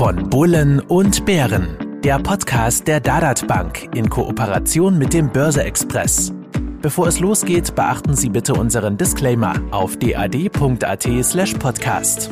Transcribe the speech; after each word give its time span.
Von 0.00 0.30
Bullen 0.30 0.80
und 0.80 1.26
Bären. 1.26 1.76
Der 2.02 2.18
Podcast 2.18 2.88
der 2.88 3.00
Dadat 3.00 3.46
Bank 3.46 3.94
in 3.94 4.08
Kooperation 4.08 4.96
mit 4.96 5.12
dem 5.12 5.30
Börse 5.30 5.62
Express. 5.62 6.32
Bevor 6.80 7.06
es 7.06 7.20
losgeht, 7.20 7.74
beachten 7.74 8.16
Sie 8.16 8.30
bitte 8.30 8.54
unseren 8.54 8.96
Disclaimer 8.96 9.60
auf 9.72 9.98
dad.at/slash 9.98 11.52
podcast. 11.52 12.30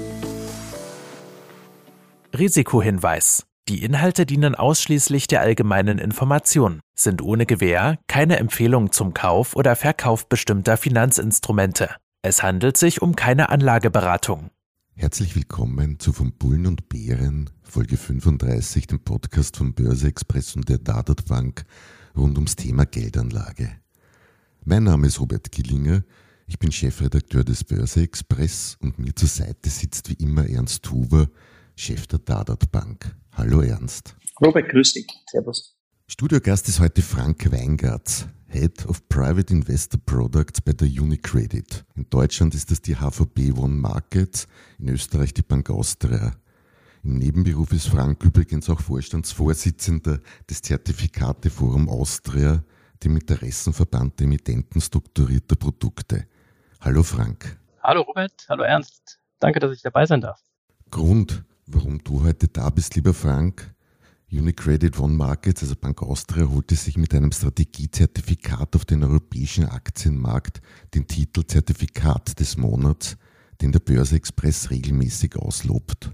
Risikohinweis. 2.39 3.45
Die 3.69 3.85
Inhalte 3.85 4.25
dienen 4.25 4.55
ausschließlich 4.55 5.27
der 5.27 5.43
allgemeinen 5.43 5.99
Information, 5.99 6.81
sind 6.95 7.21
ohne 7.21 7.45
Gewähr 7.45 7.99
keine 8.07 8.39
Empfehlung 8.39 8.93
zum 8.93 9.13
Kauf 9.13 9.55
oder 9.55 9.77
Verkauf 9.77 10.27
bestimmter 10.27 10.79
Finanzinstrumente. 10.79 11.91
Es 12.23 12.43
handelt 12.43 12.79
sich 12.79 13.03
um 13.03 13.15
keine 13.15 13.51
Anlageberatung. 13.51 14.49
Herzlich 15.01 15.37
willkommen 15.37 16.01
zu 16.01 16.13
Von 16.13 16.33
Bullen 16.33 16.67
und 16.67 16.89
Bären, 16.89 17.51
Folge 17.63 17.97
35, 17.97 18.89
dem 18.89 18.99
Podcast 18.99 19.57
von 19.57 19.73
Börse 19.73 20.09
Express 20.09 20.57
und 20.57 20.69
der 20.69 20.79
Dadat 20.79 21.25
Bank 21.27 21.65
rund 22.17 22.37
ums 22.37 22.57
Thema 22.57 22.85
Geldanlage. 22.85 23.71
Mein 24.65 24.83
Name 24.83 25.07
ist 25.07 25.21
Robert 25.21 25.53
Gillinger, 25.53 26.03
ich 26.49 26.59
bin 26.59 26.73
Chefredakteur 26.73 27.45
des 27.45 27.63
Börse 27.63 28.03
Express 28.03 28.77
und 28.81 28.99
mir 28.99 29.15
zur 29.15 29.29
Seite 29.29 29.71
sitzt 29.71 30.11
wie 30.11 30.15
immer 30.15 30.49
Ernst 30.49 30.91
Huber, 30.91 31.29
Chef 31.77 32.09
der 32.09 32.19
Dadat 32.19 32.73
Bank. 32.73 33.15
Hallo 33.35 33.61
Ernst. 33.61 34.17
Robert, 34.41 34.69
grüß 34.69 34.95
dich. 34.95 35.07
Servus. 35.31 35.77
Studiogast 36.09 36.69
ist 36.69 36.81
heute 36.81 37.03
Frank 37.03 37.53
Weingartz, 37.53 38.27
Head 38.51 38.87
of 38.87 39.07
Private 39.11 39.53
Investor 39.53 40.01
Products 40.07 40.63
bei 40.63 40.73
der 40.73 40.89
UniCredit. 40.89 41.85
In 41.97 42.09
Deutschland 42.09 42.55
ist 42.55 42.71
das 42.71 42.81
die 42.81 42.97
HVB 42.97 43.53
One 43.59 43.75
Markets, 43.75 44.49
in 44.79 44.89
Österreich 44.89 45.35
die 45.35 45.43
Bank 45.43 45.69
Austria. 45.69 46.33
Im 47.05 47.19
Nebenberuf 47.19 47.73
ist 47.73 47.89
Frank 47.89 48.25
übrigens 48.25 48.71
auch 48.71 48.81
Vorstandsvorsitzender 48.81 50.21
des 50.49 50.63
Zertifikateforum 50.63 51.91
Austria, 51.91 52.65
dem 53.05 53.17
Interessenverband 53.17 54.19
der 54.19 54.25
Emittenten 54.25 54.81
strukturierter 54.81 55.57
Produkte. 55.57 56.27
Hallo 56.81 57.03
Frank. 57.03 57.59
Hallo 57.83 58.01
Robert, 58.01 58.47
hallo 58.49 58.63
Ernst. 58.63 59.21
Danke, 59.41 59.61
dass 59.61 59.73
ich 59.73 59.83
dabei 59.83 60.07
sein 60.07 60.23
darf. 60.23 60.41
Grund, 60.91 61.45
warum 61.67 62.03
du 62.03 62.25
heute 62.25 62.49
da 62.49 62.71
bist, 62.71 62.97
lieber 62.97 63.13
Frank, 63.13 63.75
UniCredit 64.31 64.99
One 64.99 65.15
Markets, 65.15 65.63
also 65.63 65.75
Bank 65.75 66.03
Austria, 66.03 66.47
holte 66.47 66.77
sich 66.77 66.99
mit 66.99 67.15
einem 67.15 67.33
Strategiezertifikat 67.33 68.77
auf 68.77 68.85
den 68.85 69.03
europäischen 69.03 69.65
Aktienmarkt 69.65 70.61
den 70.93 71.07
Titel 71.07 71.45
Zertifikat 71.47 72.39
des 72.39 72.59
Monats, 72.59 73.17
den 73.63 73.73
der 73.73 73.81
Börse 73.81 74.17
Express 74.17 74.69
regelmäßig 74.69 75.35
auslobt. 75.37 76.13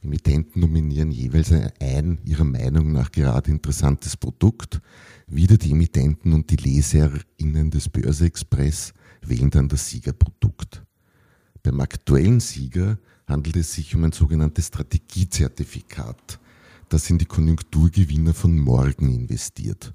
Emittenten 0.00 0.60
nominieren 0.60 1.10
jeweils 1.10 1.50
ein 1.80 2.20
ihrer 2.24 2.44
Meinung 2.44 2.92
nach 2.92 3.10
gerade 3.10 3.50
interessantes 3.50 4.16
Produkt. 4.16 4.80
Wieder 5.26 5.56
die 5.56 5.72
Emittenten 5.72 6.34
und 6.34 6.48
die 6.50 6.56
LeserInnen 6.56 7.72
des 7.72 7.88
Börse 7.88 8.26
Express 8.26 8.94
wählen 9.22 9.50
dann 9.50 9.68
das 9.68 9.90
Siegerprodukt. 9.90 10.84
Beim 11.64 11.80
aktuellen 11.80 12.38
Sieger 12.38 12.96
handelt 13.26 13.56
es 13.56 13.72
sich 13.72 13.92
um 13.96 14.04
ein 14.04 14.12
sogenanntes 14.12 14.68
Strategiezertifikat 14.68 16.38
das 16.88 17.10
in 17.10 17.18
die 17.18 17.26
Konjunkturgewinner 17.26 18.34
von 18.34 18.58
morgen 18.58 19.12
investiert. 19.12 19.94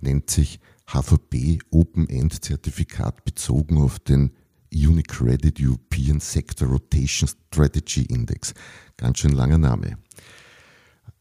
Nennt 0.00 0.30
sich 0.30 0.60
HVB 0.86 1.60
Open 1.70 2.08
End 2.08 2.44
Zertifikat 2.44 3.24
bezogen 3.24 3.78
auf 3.78 3.98
den 3.98 4.32
Unicredit 4.74 5.60
European 5.60 6.20
Sector 6.20 6.68
Rotation 6.68 7.28
Strategy 7.28 8.02
Index. 8.02 8.54
Ganz 8.96 9.18
schön 9.18 9.32
langer 9.32 9.58
Name. 9.58 9.98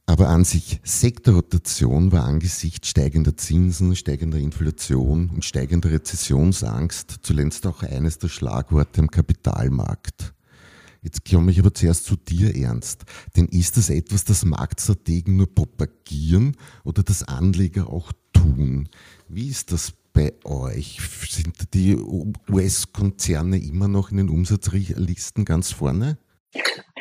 Aber 0.05 0.30
an 0.30 0.44
sich, 0.44 0.81
Sektorrotation 0.83 2.11
war 2.11 2.25
angesichts 2.25 2.89
steigender 2.89 3.38
Zinsen, 3.38 3.95
steigender 3.95 4.39
Inflation 4.39 5.29
und 5.29 5.46
steigender 5.46 5.91
Rezessionsangst 5.91 7.19
zuletzt 7.22 7.66
auch 7.66 7.84
eines 7.84 8.17
der 8.17 8.28
Schlagworte 8.28 9.01
am 9.01 9.09
Kapitalmarkt. 9.09 10.34
Jetzt 11.03 11.28
komme 11.28 11.50
ich 11.50 11.59
aber 11.59 11.73
zuerst 11.73 12.06
zu 12.06 12.16
dir, 12.16 12.56
Ernst. 12.56 13.06
Denn 13.35 13.47
ist 13.47 13.75
das 13.78 13.89
etwas, 13.89 14.23
das 14.23 14.45
Marktstrategen 14.45 15.35
nur 15.35 15.53
propagieren 15.53 16.56
oder 16.84 17.01
das 17.01 17.23
Anleger 17.23 17.88
auch 17.88 18.12
tun? 18.34 18.88
Wie 19.28 19.50
ist 19.50 19.72
das 19.72 19.94
bei 20.13 20.34
euch? 20.44 21.00
Sind 21.28 21.73
die 21.73 21.95
US-Konzerne 21.95 23.57
immer 23.57 23.88
noch 23.88 24.11
in 24.11 24.17
den 24.17 24.29
Umsatzlisten 24.29 25.44
ganz 25.44 25.72
vorne? 25.72 26.19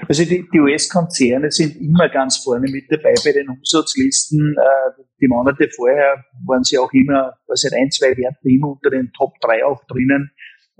Also 0.08 0.24
die, 0.24 0.48
die 0.50 0.60
US-Konzerne 0.60 1.50
sind 1.50 1.76
immer 1.76 2.08
ganz 2.08 2.38
vorne 2.38 2.70
mit 2.70 2.90
dabei 2.90 3.14
bei 3.22 3.32
den 3.32 3.50
Umsatzlisten. 3.50 4.56
Äh, 4.56 5.02
die 5.20 5.28
Monate 5.28 5.68
vorher 5.76 6.24
waren 6.46 6.64
sie 6.64 6.78
auch 6.78 6.92
immer, 6.92 7.34
was 7.46 7.64
also 7.64 7.76
ein, 7.76 7.90
zwei 7.90 8.16
Werte 8.16 8.48
immer 8.48 8.68
unter 8.68 8.90
den 8.90 9.12
Top 9.12 9.34
3 9.42 9.64
auch 9.66 9.84
drinnen. 9.84 10.30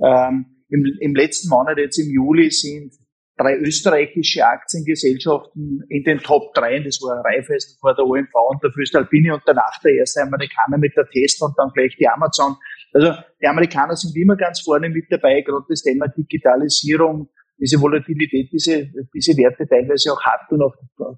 Ähm, 0.03 0.47
im, 0.70 0.84
Im 1.00 1.14
letzten 1.14 1.48
Monat, 1.48 1.78
jetzt 1.78 1.98
im 1.98 2.10
Juli, 2.10 2.50
sind 2.50 2.94
drei 3.41 3.56
österreichische 3.56 4.45
Aktiengesellschaften 4.45 5.83
in 5.89 6.05
den 6.05 6.19
Top 6.19 6.53
3. 6.55 6.81
Das 6.81 7.01
war 7.01 7.25
Raiffeisen 7.25 7.78
vor 7.81 7.95
der 7.95 8.05
OMV 8.05 8.34
und 8.51 8.62
der 8.62 8.71
Fürstalpini 8.71 9.31
und 9.31 9.43
danach 9.47 9.81
der 9.83 9.95
erste 9.95 10.21
Amerikaner 10.23 10.77
mit 10.77 10.95
der 10.95 11.09
Tesla 11.09 11.47
und 11.47 11.55
dann 11.56 11.71
gleich 11.73 11.97
die 11.97 12.06
Amazon. 12.06 12.56
Also 12.93 13.15
die 13.41 13.47
Amerikaner 13.47 13.97
sind 13.97 14.15
immer 14.15 14.37
ganz 14.37 14.61
vorne 14.61 14.91
mit 14.91 15.06
dabei, 15.11 15.41
gerade 15.41 15.65
das 15.69 15.83
Thema 15.83 16.09
Digitalisierung, 16.09 17.31
diese 17.59 17.81
Volatilität, 17.81 18.51
diese, 18.53 18.91
diese 19.15 19.37
Werte 19.37 19.67
teilweise 19.67 20.12
auch 20.12 20.22
hat 20.22 20.51
und 20.51 20.62
auch 20.62 20.75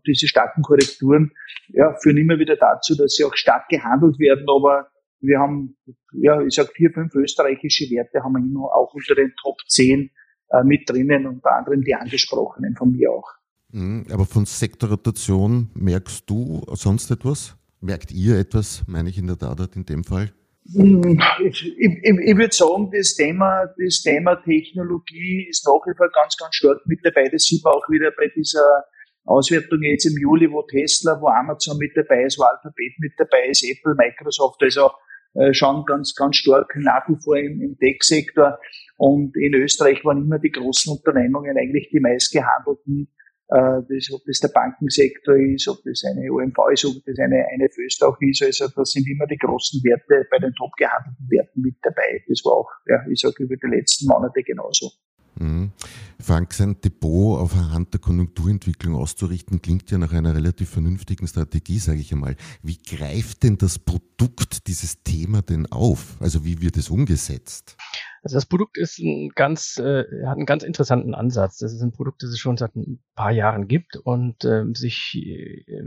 diese 0.07 0.29
starken 0.29 0.63
Korrekturen, 0.63 1.33
ja, 1.69 1.95
führen 2.03 2.19
immer 2.19 2.39
wieder 2.39 2.57
dazu, 2.57 2.97
dass 2.97 3.15
sie 3.15 3.25
auch 3.25 3.35
stark 3.35 3.69
gehandelt 3.69 4.19
werden, 4.19 4.47
aber 4.49 4.89
wir 5.21 5.39
haben, 5.39 5.77
ja, 6.13 6.41
ich 6.41 6.55
sag 6.55 6.73
vier, 6.73 6.91
fünf 6.93 7.15
österreichische 7.15 7.85
Werte 7.91 8.23
haben 8.23 8.33
wir 8.33 8.41
immer 8.41 8.75
auch 8.75 8.93
unter 8.93 9.15
den 9.15 9.33
Top 9.41 9.57
10 9.69 10.11
äh, 10.53 10.63
mit 10.65 10.89
drinnen, 10.89 11.27
unter 11.27 11.57
anderem 11.57 11.83
die 11.83 11.95
angesprochenen 11.95 12.77
von 12.77 12.93
mir 12.93 13.11
auch. 13.11 13.31
Mhm, 13.73 14.07
aber 14.11 14.27
von 14.27 14.45
Sektorrotation 14.45 15.71
merkst 15.75 16.29
du 16.29 16.63
sonst 16.75 17.11
etwas? 17.11 17.57
Merkt 17.81 18.13
ihr 18.13 18.39
etwas, 18.39 18.85
meine 18.87 19.09
ich 19.09 19.19
in 19.19 19.27
der 19.27 19.39
Tat 19.39 19.75
in 19.75 19.85
dem 19.85 20.05
Fall? 20.05 20.33
Hm, 20.75 21.21
ich, 21.45 21.67
ich, 21.77 22.05
ich 22.05 22.37
würde 22.37 22.55
sagen, 22.55 22.91
das 22.93 23.15
Thema, 23.15 23.67
das 23.77 24.03
Thema 24.03 24.37
Technologie 24.37 25.49
ist 25.49 25.67
nach 25.67 25.81
wie 25.87 25.97
vor 25.97 26.09
ganz, 26.11 26.37
ganz 26.37 26.55
stark 26.55 26.79
mit 26.87 27.01
dabei. 27.03 27.29
Das 27.29 27.43
sieht 27.43 27.65
man 27.65 27.73
auch 27.73 27.89
wieder 27.89 28.13
bei 28.17 28.29
dieser 28.37 28.85
Auswertung 29.25 29.83
jetzt 29.83 30.07
im 30.07 30.17
Juli, 30.21 30.51
wo 30.51 30.63
Tesla, 30.63 31.21
wo 31.21 31.29
Amazon 31.29 31.79
mit 31.79 31.97
dabei 31.97 32.25
ist, 32.25 32.39
wo 32.39 32.45
Alphabet 32.45 32.93
mit 32.99 33.13
dabei 33.19 33.47
ist, 33.49 33.65
Apple, 33.65 33.95
Microsoft. 33.97 34.63
Also 34.63 34.91
äh, 35.35 35.53
schon 35.53 35.85
ganz, 35.85 36.15
ganz 36.15 36.37
stark 36.37 36.73
nach 36.77 37.09
wie 37.09 37.17
vor 37.23 37.37
im, 37.37 37.61
im 37.61 37.79
Tech-Sektor. 37.79 38.59
Und 39.03 39.37
in 39.37 39.53
Österreich 39.55 40.05
waren 40.05 40.23
immer 40.23 40.39
die 40.39 40.53
großen 40.53 40.93
Unternehmungen 40.93 41.59
eigentlich 41.59 41.89
die 41.91 41.99
meistgehandelten, 41.99 43.09
äh, 43.49 43.83
ob 44.15 44.23
das 44.25 44.39
der 44.39 44.53
Bankensektor 44.55 45.35
ist, 45.35 45.67
ob 45.67 45.79
das 45.83 46.05
eine 46.05 46.31
OMV 46.31 46.57
ist, 46.73 46.85
ob 46.85 47.05
das 47.05 47.19
eine, 47.19 47.45
eine 47.53 47.69
Föst 47.69 48.05
auch 48.05 48.17
ist. 48.21 48.45
Also 48.45 48.69
da 48.69 48.85
sind 48.85 49.09
immer 49.09 49.27
die 49.27 49.39
großen 49.39 49.83
Werte 49.83 50.25
bei 50.31 50.39
den 50.39 50.53
top 50.53 50.71
gehandelten 50.77 51.27
Werten 51.29 51.63
mit 51.63 51.75
dabei. 51.83 52.23
Das 52.29 52.45
war 52.45 52.53
auch, 52.53 52.71
ja, 52.87 53.05
ich 53.11 53.19
sage 53.19 53.43
über 53.43 53.57
die 53.57 53.77
letzten 53.77 54.07
Monate 54.07 54.41
genauso. 54.45 54.93
Mhm. 55.35 55.73
Frank, 56.21 56.53
sein 56.53 56.81
Depot 56.81 57.41
auf 57.41 57.57
Hand 57.57 57.95
der 57.95 58.01
Konjunkturentwicklung 58.01 58.95
auszurichten, 58.95 59.61
klingt 59.61 59.91
ja 59.91 59.99
nach 59.99 60.13
einer 60.13 60.37
relativ 60.37 60.71
vernünftigen 60.71 61.27
Strategie, 61.27 61.79
sage 61.79 61.99
ich 61.99 62.13
einmal. 62.13 62.37
Wie 62.63 62.79
greift 62.79 63.43
denn 63.43 63.59
das 63.59 63.81
Produkt 63.81 64.69
dieses 64.69 65.03
Thema 65.03 65.43
denn 65.43 65.67
auf? 65.67 66.17
Also 66.21 66.45
wie 66.45 66.61
wird 66.63 66.77
es 66.77 66.89
umgesetzt? 66.89 67.77
Also 68.23 68.37
das 68.37 68.47
Produkt 68.47 68.79
ist 68.79 68.99
ein 69.01 69.31
ganz, 69.35 69.79
äh, 69.79 70.05
hat 70.27 70.37
einen 70.37 70.47
ganz 70.47 70.63
interessanten 70.63 71.13
Ansatz. 71.13 71.59
Das 71.59 71.73
ist 71.73 71.83
ein 71.83 71.91
Produkt, 71.91 72.23
das 72.23 72.31
es 72.31 72.39
schon 72.39 72.57
seit 72.57 72.77
ein 72.77 73.03
paar 73.17 73.33
Jahren 73.33 73.67
gibt 73.67 73.97
und 73.97 74.45
äh, 74.45 74.65
sich 74.75 75.17
äh, 75.17 75.83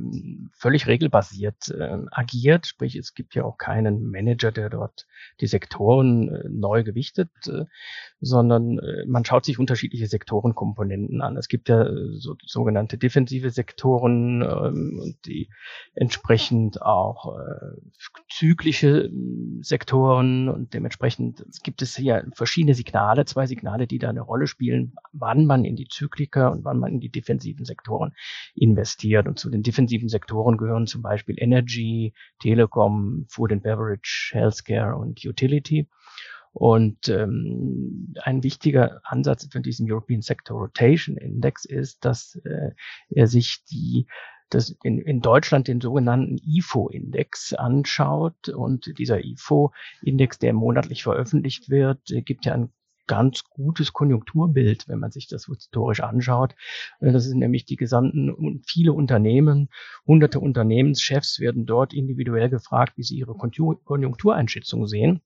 völlig 0.51 0.85
regelbasiert 0.85 1.69
äh, 1.69 1.97
agiert. 2.11 2.67
Sprich, 2.67 2.97
es 2.97 3.13
gibt 3.13 3.35
ja 3.35 3.45
auch 3.45 3.57
keinen 3.57 4.11
Manager, 4.11 4.51
der 4.51 4.69
dort 4.69 5.07
die 5.39 5.47
Sektoren 5.47 6.27
äh, 6.27 6.49
neu 6.49 6.83
gewichtet, 6.83 7.31
äh, 7.47 7.65
sondern 8.19 8.79
äh, 8.79 9.05
man 9.05 9.23
schaut 9.23 9.45
sich 9.45 9.57
unterschiedliche 9.57 10.07
Sektorenkomponenten 10.07 11.21
an. 11.21 11.37
Es 11.37 11.47
gibt 11.47 11.69
ja 11.69 11.83
äh, 11.83 12.17
so, 12.17 12.35
sogenannte 12.45 12.97
defensive 12.97 13.49
Sektoren 13.49 14.41
ähm, 14.41 14.99
und 15.01 15.25
die 15.25 15.49
entsprechend 15.93 16.81
auch 16.81 17.37
äh, 17.37 17.77
zyklische 18.29 19.05
äh, 19.05 19.11
Sektoren 19.61 20.49
und 20.49 20.73
dementsprechend 20.73 21.45
gibt 21.63 21.81
es 21.81 21.95
hier 21.95 22.24
verschiedene 22.33 22.73
Signale, 22.73 23.25
zwei 23.25 23.45
Signale, 23.45 23.87
die 23.87 23.99
da 23.99 24.09
eine 24.09 24.21
Rolle 24.21 24.47
spielen, 24.47 24.95
wann 25.11 25.45
man 25.45 25.65
in 25.65 25.75
die 25.75 25.87
Zykliker 25.87 26.51
und 26.51 26.63
wann 26.63 26.79
man 26.79 26.93
in 26.93 26.99
die 26.99 27.11
defensiven 27.11 27.65
Sektoren 27.65 28.13
investiert. 28.53 29.27
Und 29.27 29.39
zu 29.39 29.49
den 29.49 29.63
defensiven 29.63 30.09
Sektoren 30.09 30.57
gehören 30.57 30.87
zum 30.87 31.01
Beispiel 31.01 31.35
Energy, 31.37 32.13
Telekom, 32.39 33.25
Food 33.29 33.51
and 33.51 33.63
Beverage, 33.63 34.31
Healthcare 34.33 34.95
und 34.95 35.23
Utility. 35.25 35.87
Und 36.55 37.09
ähm, 37.09 38.13
ein 38.23 38.41
wichtiger 38.41 39.01
Ansatz 39.03 39.45
von 39.51 39.61
diesem 39.61 39.91
European 39.91 40.21
Sector 40.21 40.57
Rotation 40.57 41.17
Index 41.17 41.65
ist, 41.65 42.05
dass 42.05 42.39
äh, 42.45 42.71
er 43.09 43.27
sich 43.27 43.65
die 43.69 44.07
das 44.49 44.75
in, 44.83 44.99
in 44.99 45.21
Deutschland 45.21 45.67
den 45.67 45.81
sogenannten 45.81 46.37
IFO-Index 46.45 47.53
anschaut. 47.53 48.49
Und 48.49 48.97
dieser 48.97 49.23
IFO-Index, 49.23 50.39
der 50.39 50.53
monatlich 50.53 51.03
veröffentlicht 51.03 51.69
wird, 51.69 51.99
gibt 52.25 52.45
ja 52.45 52.53
ein 52.53 52.69
ganz 53.07 53.43
gutes 53.43 53.93
Konjunkturbild, 53.93 54.87
wenn 54.87 54.99
man 54.99 55.11
sich 55.11 55.27
das 55.27 55.45
historisch 55.45 56.01
anschaut. 56.01 56.55
Äh, 56.99 57.11
das 57.11 57.25
sind 57.25 57.39
nämlich 57.39 57.65
die 57.65 57.75
gesamten, 57.75 58.61
viele 58.65 58.93
Unternehmen, 58.93 59.69
hunderte 60.05 60.39
Unternehmenschefs 60.39 61.39
werden 61.39 61.65
dort 61.65 61.93
individuell 61.93 62.49
gefragt, 62.49 62.93
wie 62.97 63.03
sie 63.03 63.17
ihre 63.17 63.35
Konjunktureinschätzung 63.35 64.87
sehen. 64.87 65.21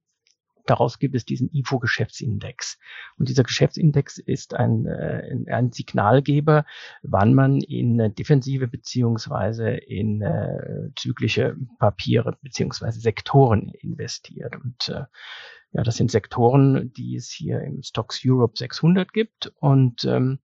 Daraus 0.70 1.00
gibt 1.00 1.16
es 1.16 1.26
diesen 1.26 1.50
IFO-Geschäftsindex. 1.52 2.78
Und 3.18 3.28
dieser 3.28 3.42
Geschäftsindex 3.42 4.20
ist 4.20 4.54
ein, 4.54 4.86
äh, 4.86 5.52
ein 5.52 5.72
Signalgeber, 5.72 6.64
wann 7.02 7.34
man 7.34 7.60
in 7.62 8.14
defensive 8.14 8.68
beziehungsweise 8.68 9.72
in 9.72 10.22
äh, 10.22 10.92
zyklische 10.96 11.56
Papiere 11.80 12.38
beziehungsweise 12.44 13.00
Sektoren 13.00 13.70
investiert. 13.80 14.56
Und 14.58 14.90
äh, 14.90 15.06
ja, 15.72 15.84
das 15.84 15.98
sind 15.98 16.10
Sektoren, 16.10 16.92
die 16.94 17.16
es 17.16 17.30
hier 17.30 17.62
im 17.62 17.84
Stocks 17.84 18.22
Europe 18.26 18.58
600 18.58 19.14
gibt. 19.14 19.54
Und 19.60 20.04
ähm, 20.06 20.40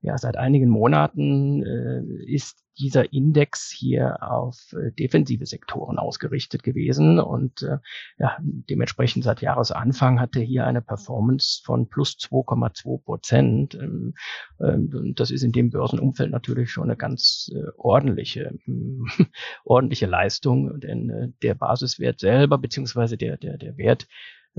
ja, 0.00 0.18
seit 0.18 0.36
einigen 0.36 0.68
Monaten 0.68 1.62
äh, 1.62 2.24
ist 2.26 2.64
dieser 2.78 3.12
Index 3.12 3.70
hier 3.70 4.22
auf 4.22 4.72
äh, 4.72 4.90
defensive 4.92 5.46
Sektoren 5.46 5.98
ausgerichtet 5.98 6.62
gewesen 6.62 7.20
und 7.20 7.62
äh, 7.62 7.78
ja, 8.18 8.36
dementsprechend 8.40 9.24
seit 9.24 9.42
Jahresanfang 9.42 10.20
hatte 10.20 10.40
hier 10.40 10.66
eine 10.66 10.82
Performance 10.82 11.62
von 11.64 11.88
plus 11.88 12.16
2,2 12.18 13.02
Prozent. 13.02 13.74
Ähm, 13.76 14.14
ähm, 14.60 15.14
das 15.14 15.30
ist 15.30 15.42
in 15.44 15.52
dem 15.52 15.70
Börsenumfeld 15.70 16.30
natürlich 16.30 16.70
schon 16.70 16.84
eine 16.84 16.96
ganz 16.96 17.50
äh, 17.54 17.70
ordentliche, 17.76 18.58
äh, 18.66 19.24
ordentliche 19.64 20.06
Leistung, 20.06 20.80
denn 20.80 21.10
äh, 21.10 21.28
der 21.42 21.54
Basiswert 21.54 22.18
selber 22.18 22.58
beziehungsweise 22.58 23.16
der 23.16 23.36
der 23.36 23.56
der 23.56 23.76
Wert 23.76 24.08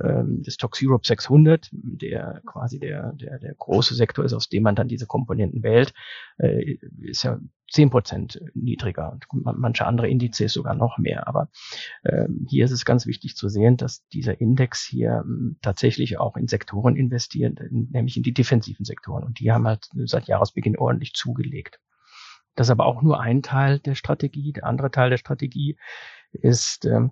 ähm, 0.02 0.44
des 0.44 0.58
Tox 0.58 0.80
Europe 0.84 1.06
600, 1.08 1.70
der 1.72 2.42
quasi 2.46 2.80
der, 2.80 3.14
der, 3.14 3.40
der 3.40 3.54
große 3.54 3.96
Sektor 3.96 4.26
ist, 4.26 4.34
aus 4.34 4.50
dem 4.50 4.64
man 4.64 4.76
dann 4.76 4.88
diese 4.88 5.06
Komponenten 5.06 5.64
wählt, 5.64 5.94
äh, 6.38 6.78
ist 7.02 7.24
ja 7.24 7.40
zehn 7.70 7.90
Prozent 7.90 8.42
niedriger 8.54 9.18
und 9.30 9.46
manche 9.58 9.86
andere 9.86 10.08
Indizes 10.08 10.54
sogar 10.54 10.76
noch 10.76 10.98
mehr. 10.98 11.28
Aber 11.28 11.50
äh, 12.04 12.28
hier 12.48 12.66
ist 12.66 12.72
es 12.72 12.86
ganz 12.86 13.06
wichtig 13.06 13.36
zu 13.36 13.50
sehen, 13.50 13.78
dass 13.78 14.06
dieser 14.10 14.40
Index 14.40 14.84
hier 14.86 15.24
äh, 15.26 15.56
tatsächlich 15.62 16.20
auch 16.20 16.36
in 16.36 16.48
Sektoren 16.48 16.96
investiert, 16.96 17.60
nämlich 17.72 18.18
in 18.18 18.24
die 18.24 18.34
defensiven 18.34 18.86
Sektoren. 18.86 19.24
Und 19.24 19.40
die 19.40 19.52
haben 19.52 19.68
halt 19.68 19.88
seit 20.06 20.28
Jahresbeginn 20.28 20.78
ordentlich 20.78 21.14
zugelegt. 21.14 21.80
Das 22.56 22.68
ist 22.68 22.72
aber 22.72 22.86
auch 22.86 23.02
nur 23.02 23.20
ein 23.20 23.44
Teil 23.44 23.80
der 23.80 23.96
Strategie. 23.96 24.54
Der 24.54 24.66
andere 24.66 24.92
Teil 24.92 25.10
der 25.10 25.18
Strategie 25.18 25.78
ist, 26.32 26.86
äh, 26.86 27.08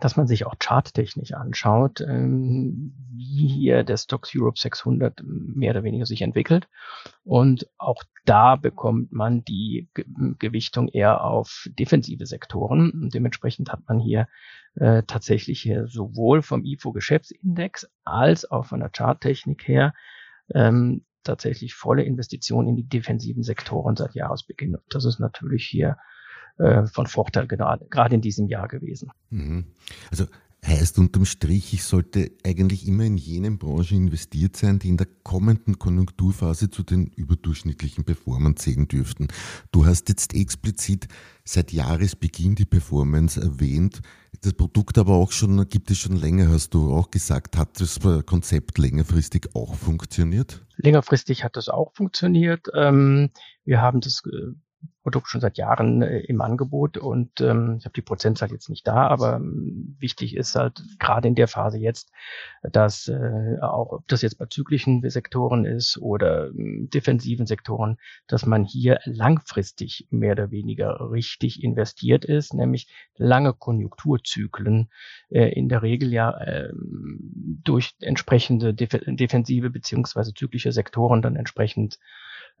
dass 0.00 0.16
man 0.16 0.26
sich 0.26 0.46
auch 0.46 0.54
charttechnisch 0.58 1.32
anschaut, 1.32 2.00
ähm, 2.00 2.94
wie 3.10 3.48
hier 3.48 3.82
der 3.82 3.96
Stocks 3.96 4.32
Europe 4.34 4.58
600 4.58 5.22
mehr 5.24 5.72
oder 5.72 5.82
weniger 5.82 6.06
sich 6.06 6.22
entwickelt. 6.22 6.68
Und 7.24 7.68
auch 7.78 8.02
da 8.24 8.56
bekommt 8.56 9.12
man 9.12 9.44
die 9.44 9.88
Gewichtung 10.38 10.88
eher 10.88 11.24
auf 11.24 11.66
defensive 11.78 12.26
Sektoren. 12.26 12.90
Und 12.90 13.14
dementsprechend 13.14 13.72
hat 13.72 13.80
man 13.88 13.98
hier 13.98 14.28
äh, 14.76 15.02
tatsächlich 15.06 15.60
hier 15.60 15.88
sowohl 15.88 16.42
vom 16.42 16.64
IFO-Geschäftsindex 16.64 17.88
als 18.04 18.50
auch 18.50 18.66
von 18.66 18.80
der 18.80 18.90
Charttechnik 18.90 19.66
her 19.66 19.94
ähm, 20.54 21.04
tatsächlich 21.24 21.74
volle 21.74 22.04
Investitionen 22.04 22.68
in 22.68 22.76
die 22.76 22.88
defensiven 22.88 23.42
Sektoren 23.42 23.96
seit 23.96 24.14
Jahresbeginn. 24.14 24.76
Und 24.76 24.84
das 24.90 25.04
ist 25.04 25.18
natürlich 25.18 25.66
hier 25.66 25.98
äh, 26.58 26.86
von 26.86 27.06
Vorteil 27.06 27.46
gerade, 27.46 27.86
gerade 27.88 28.14
in 28.14 28.20
diesem 28.20 28.48
Jahr 28.48 28.68
gewesen. 28.68 29.10
Mhm. 29.30 29.66
Also 30.10 30.26
heißt 30.66 30.98
unterm 30.98 31.24
Strich, 31.24 31.72
ich 31.72 31.84
sollte 31.84 32.32
eigentlich 32.44 32.86
immer 32.86 33.04
in 33.04 33.16
jenen 33.16 33.58
Branchen 33.58 33.96
investiert 33.96 34.56
sein, 34.56 34.78
die 34.78 34.88
in 34.88 34.96
der 34.96 35.06
kommenden 35.22 35.78
Konjunkturphase 35.78 36.70
zu 36.70 36.82
den 36.82 37.06
überdurchschnittlichen 37.06 38.04
Performern 38.04 38.56
zählen 38.56 38.88
dürften. 38.88 39.28
Du 39.70 39.86
hast 39.86 40.08
jetzt 40.08 40.34
explizit 40.34 41.08
seit 41.44 41.72
Jahresbeginn 41.72 42.54
die 42.54 42.64
Performance 42.64 43.40
erwähnt. 43.40 44.00
Das 44.42 44.52
Produkt 44.52 44.98
aber 44.98 45.14
auch 45.14 45.32
schon, 45.32 45.68
gibt 45.68 45.90
es 45.90 45.98
schon 45.98 46.16
länger, 46.16 46.48
hast 46.48 46.74
du 46.74 46.92
auch 46.92 47.10
gesagt. 47.10 47.56
Hat 47.56 47.80
das 47.80 47.98
Konzept 48.26 48.78
längerfristig 48.78 49.54
auch 49.54 49.74
funktioniert? 49.74 50.66
Längerfristig 50.76 51.44
hat 51.44 51.56
das 51.56 51.68
auch 51.68 51.92
funktioniert. 51.94 52.66
Ähm, 52.74 53.30
wir 53.64 53.80
haben 53.80 54.00
das 54.00 54.22
äh, 54.26 54.52
Produkt 55.08 55.28
schon 55.28 55.40
seit 55.40 55.56
Jahren 55.56 56.02
äh, 56.02 56.18
im 56.18 56.42
Angebot 56.42 56.98
und 56.98 57.40
ähm, 57.40 57.76
ich 57.78 57.86
habe 57.86 57.94
die 57.94 58.02
Prozentzahl 58.02 58.50
jetzt 58.50 58.68
nicht 58.68 58.86
da, 58.86 59.06
aber 59.06 59.36
ähm, 59.36 59.96
wichtig 59.98 60.36
ist 60.36 60.54
halt 60.54 60.82
gerade 60.98 61.28
in 61.28 61.34
der 61.34 61.48
Phase 61.48 61.78
jetzt, 61.78 62.10
dass 62.62 63.08
äh, 63.08 63.56
auch 63.62 63.92
ob 63.92 64.08
das 64.08 64.20
jetzt 64.20 64.36
bei 64.36 64.44
zyklischen 64.44 65.08
Sektoren 65.08 65.64
ist 65.64 65.96
oder 65.96 66.48
ähm, 66.48 66.90
defensiven 66.92 67.46
Sektoren, 67.46 67.96
dass 68.26 68.44
man 68.44 68.66
hier 68.66 69.00
langfristig 69.06 70.06
mehr 70.10 70.32
oder 70.32 70.50
weniger 70.50 71.10
richtig 71.10 71.62
investiert 71.62 72.26
ist, 72.26 72.52
nämlich 72.52 72.92
lange 73.16 73.54
Konjunkturzyklen 73.54 74.90
äh, 75.30 75.48
in 75.54 75.70
der 75.70 75.80
Regel 75.80 76.12
ja 76.12 76.38
äh, 76.38 76.70
durch 76.74 77.94
entsprechende 78.00 78.74
def 78.74 78.90
defensive 79.06 79.70
beziehungsweise 79.70 80.34
zyklische 80.34 80.72
Sektoren 80.72 81.22
dann 81.22 81.36
entsprechend 81.36 81.98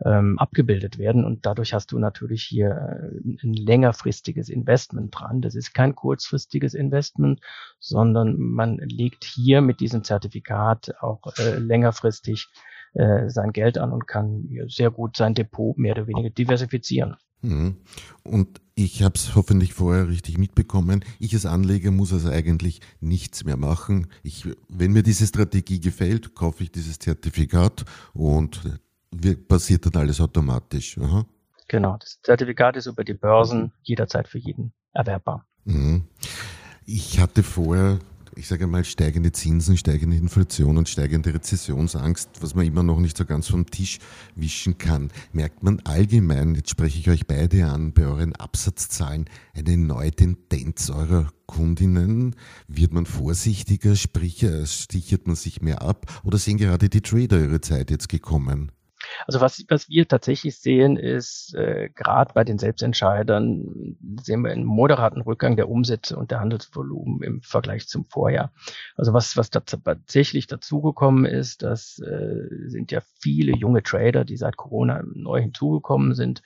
ähm, 0.04 0.38
abgebildet 0.38 0.98
werden. 0.98 1.24
Und 1.24 1.46
dadurch 1.46 1.74
hast 1.74 1.92
du 1.92 1.98
natürlich 1.98 2.42
hier 2.42 2.70
äh, 2.70 3.44
ein 3.44 3.52
längerfristiges 3.52 4.48
Investment 4.48 5.14
dran. 5.18 5.40
Das 5.40 5.54
ist 5.54 5.74
kein 5.74 5.94
kurzfristiges 5.94 6.74
Investment, 6.74 7.40
sondern 7.80 8.38
man 8.38 8.78
legt 8.78 9.24
hier 9.24 9.60
mit 9.60 9.80
diesem 9.80 10.04
Zertifikat 10.04 10.94
auch 11.00 11.20
äh, 11.38 11.58
längerfristig 11.58 12.48
äh, 12.94 13.28
sein 13.28 13.52
Geld 13.52 13.78
an 13.78 13.92
und 13.92 14.06
kann 14.06 14.48
sehr 14.68 14.90
gut 14.90 15.16
sein 15.16 15.34
Depot 15.34 15.76
mehr 15.76 15.92
oder 15.92 16.06
weniger 16.06 16.30
diversifizieren. 16.30 17.16
Mhm. 17.42 17.76
Und 18.24 18.60
ich 18.74 19.02
habe 19.02 19.14
es 19.16 19.34
hoffentlich 19.34 19.74
vorher 19.74 20.08
richtig 20.08 20.38
mitbekommen. 20.38 21.04
Ich 21.18 21.34
als 21.34 21.46
Anleger 21.46 21.90
muss 21.90 22.12
also 22.12 22.30
eigentlich 22.30 22.80
nichts 23.00 23.44
mehr 23.44 23.56
machen. 23.56 24.08
Ich, 24.22 24.44
wenn 24.68 24.92
mir 24.92 25.02
diese 25.02 25.26
Strategie 25.26 25.80
gefällt, 25.80 26.34
kaufe 26.34 26.64
ich 26.64 26.72
dieses 26.72 26.98
Zertifikat 26.98 27.84
und 28.12 28.60
passiert 29.48 29.86
dann 29.86 30.02
alles 30.02 30.20
automatisch. 30.20 30.98
Aha. 30.98 31.26
Genau, 31.68 31.96
das 31.98 32.20
Zertifikat 32.22 32.76
ist 32.76 32.86
über 32.86 33.04
die 33.04 33.14
Börsen 33.14 33.72
jederzeit 33.82 34.26
für 34.26 34.38
jeden 34.38 34.72
erwerbbar. 34.94 35.46
Mhm. 35.64 36.04
Ich 36.86 37.20
hatte 37.20 37.42
vorher, 37.42 37.98
ich 38.34 38.48
sage 38.48 38.66
mal, 38.66 38.84
steigende 38.84 39.32
Zinsen, 39.32 39.76
steigende 39.76 40.16
Inflation 40.16 40.78
und 40.78 40.88
steigende 40.88 41.34
Rezessionsangst, 41.34 42.30
was 42.40 42.54
man 42.54 42.64
immer 42.64 42.82
noch 42.82 42.98
nicht 42.98 43.18
so 43.18 43.26
ganz 43.26 43.48
vom 43.48 43.66
Tisch 43.66 43.98
wischen 44.34 44.78
kann. 44.78 45.10
Merkt 45.32 45.62
man 45.62 45.80
allgemein, 45.80 46.54
jetzt 46.54 46.70
spreche 46.70 46.98
ich 46.98 47.10
euch 47.10 47.26
beide 47.26 47.66
an, 47.66 47.92
bei 47.92 48.06
euren 48.06 48.34
Absatzzahlen 48.34 49.28
eine 49.52 49.76
neue 49.76 50.12
Tendenz 50.12 50.88
eurer 50.88 51.30
Kundinnen? 51.44 52.34
Wird 52.66 52.94
man 52.94 53.04
vorsichtiger, 53.04 53.94
sprich, 53.94 54.42
äh, 54.42 54.64
stichert 54.64 55.26
man 55.26 55.36
sich 55.36 55.60
mehr 55.60 55.82
ab 55.82 56.06
oder 56.24 56.38
sehen 56.38 56.56
gerade 56.56 56.88
die 56.88 57.02
Trader 57.02 57.40
ihre 57.40 57.60
Zeit 57.60 57.90
jetzt 57.90 58.08
gekommen? 58.08 58.72
Also 59.28 59.42
was, 59.42 59.62
was 59.68 59.90
wir 59.90 60.08
tatsächlich 60.08 60.56
sehen, 60.58 60.96
ist 60.96 61.54
äh, 61.54 61.90
gerade 61.94 62.32
bei 62.32 62.44
den 62.44 62.58
Selbstentscheidern 62.58 63.98
sehen 64.22 64.42
wir 64.42 64.52
einen 64.52 64.64
moderaten 64.64 65.20
Rückgang 65.20 65.54
der 65.54 65.68
Umsätze 65.68 66.16
und 66.16 66.30
der 66.30 66.40
Handelsvolumen 66.40 67.22
im 67.22 67.42
Vergleich 67.42 67.88
zum 67.88 68.06
Vorjahr. 68.06 68.52
Also 68.96 69.12
was, 69.12 69.36
was 69.36 69.50
tatsächlich 69.50 70.46
dazugekommen 70.46 71.26
ist, 71.26 71.62
das 71.62 71.98
äh, 71.98 72.68
sind 72.68 72.90
ja 72.90 73.02
viele 73.20 73.54
junge 73.54 73.82
Trader, 73.82 74.24
die 74.24 74.38
seit 74.38 74.56
Corona 74.56 75.02
neu 75.12 75.42
hinzugekommen 75.42 76.14
sind. 76.14 76.40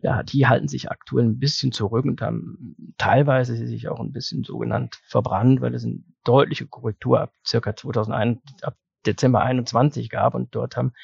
Ja, 0.00 0.22
die 0.22 0.46
halten 0.46 0.68
sich 0.68 0.90
aktuell 0.90 1.26
ein 1.26 1.38
bisschen 1.38 1.72
zurück 1.72 2.06
und 2.06 2.22
haben 2.22 2.94
teilweise 2.96 3.54
sich 3.54 3.90
auch 3.90 4.00
ein 4.00 4.12
bisschen 4.12 4.44
sogenannt 4.44 4.98
verbrannt, 5.08 5.60
weil 5.60 5.74
es 5.74 5.84
eine 5.84 6.02
deutliche 6.24 6.66
Korrektur 6.66 7.20
ab 7.20 7.34
circa 7.46 7.76
2001, 7.76 8.40
ab 8.62 8.78
Dezember 9.04 9.42
21 9.42 10.08
gab 10.08 10.34
und 10.34 10.54
dort 10.54 10.78
haben 10.78 10.94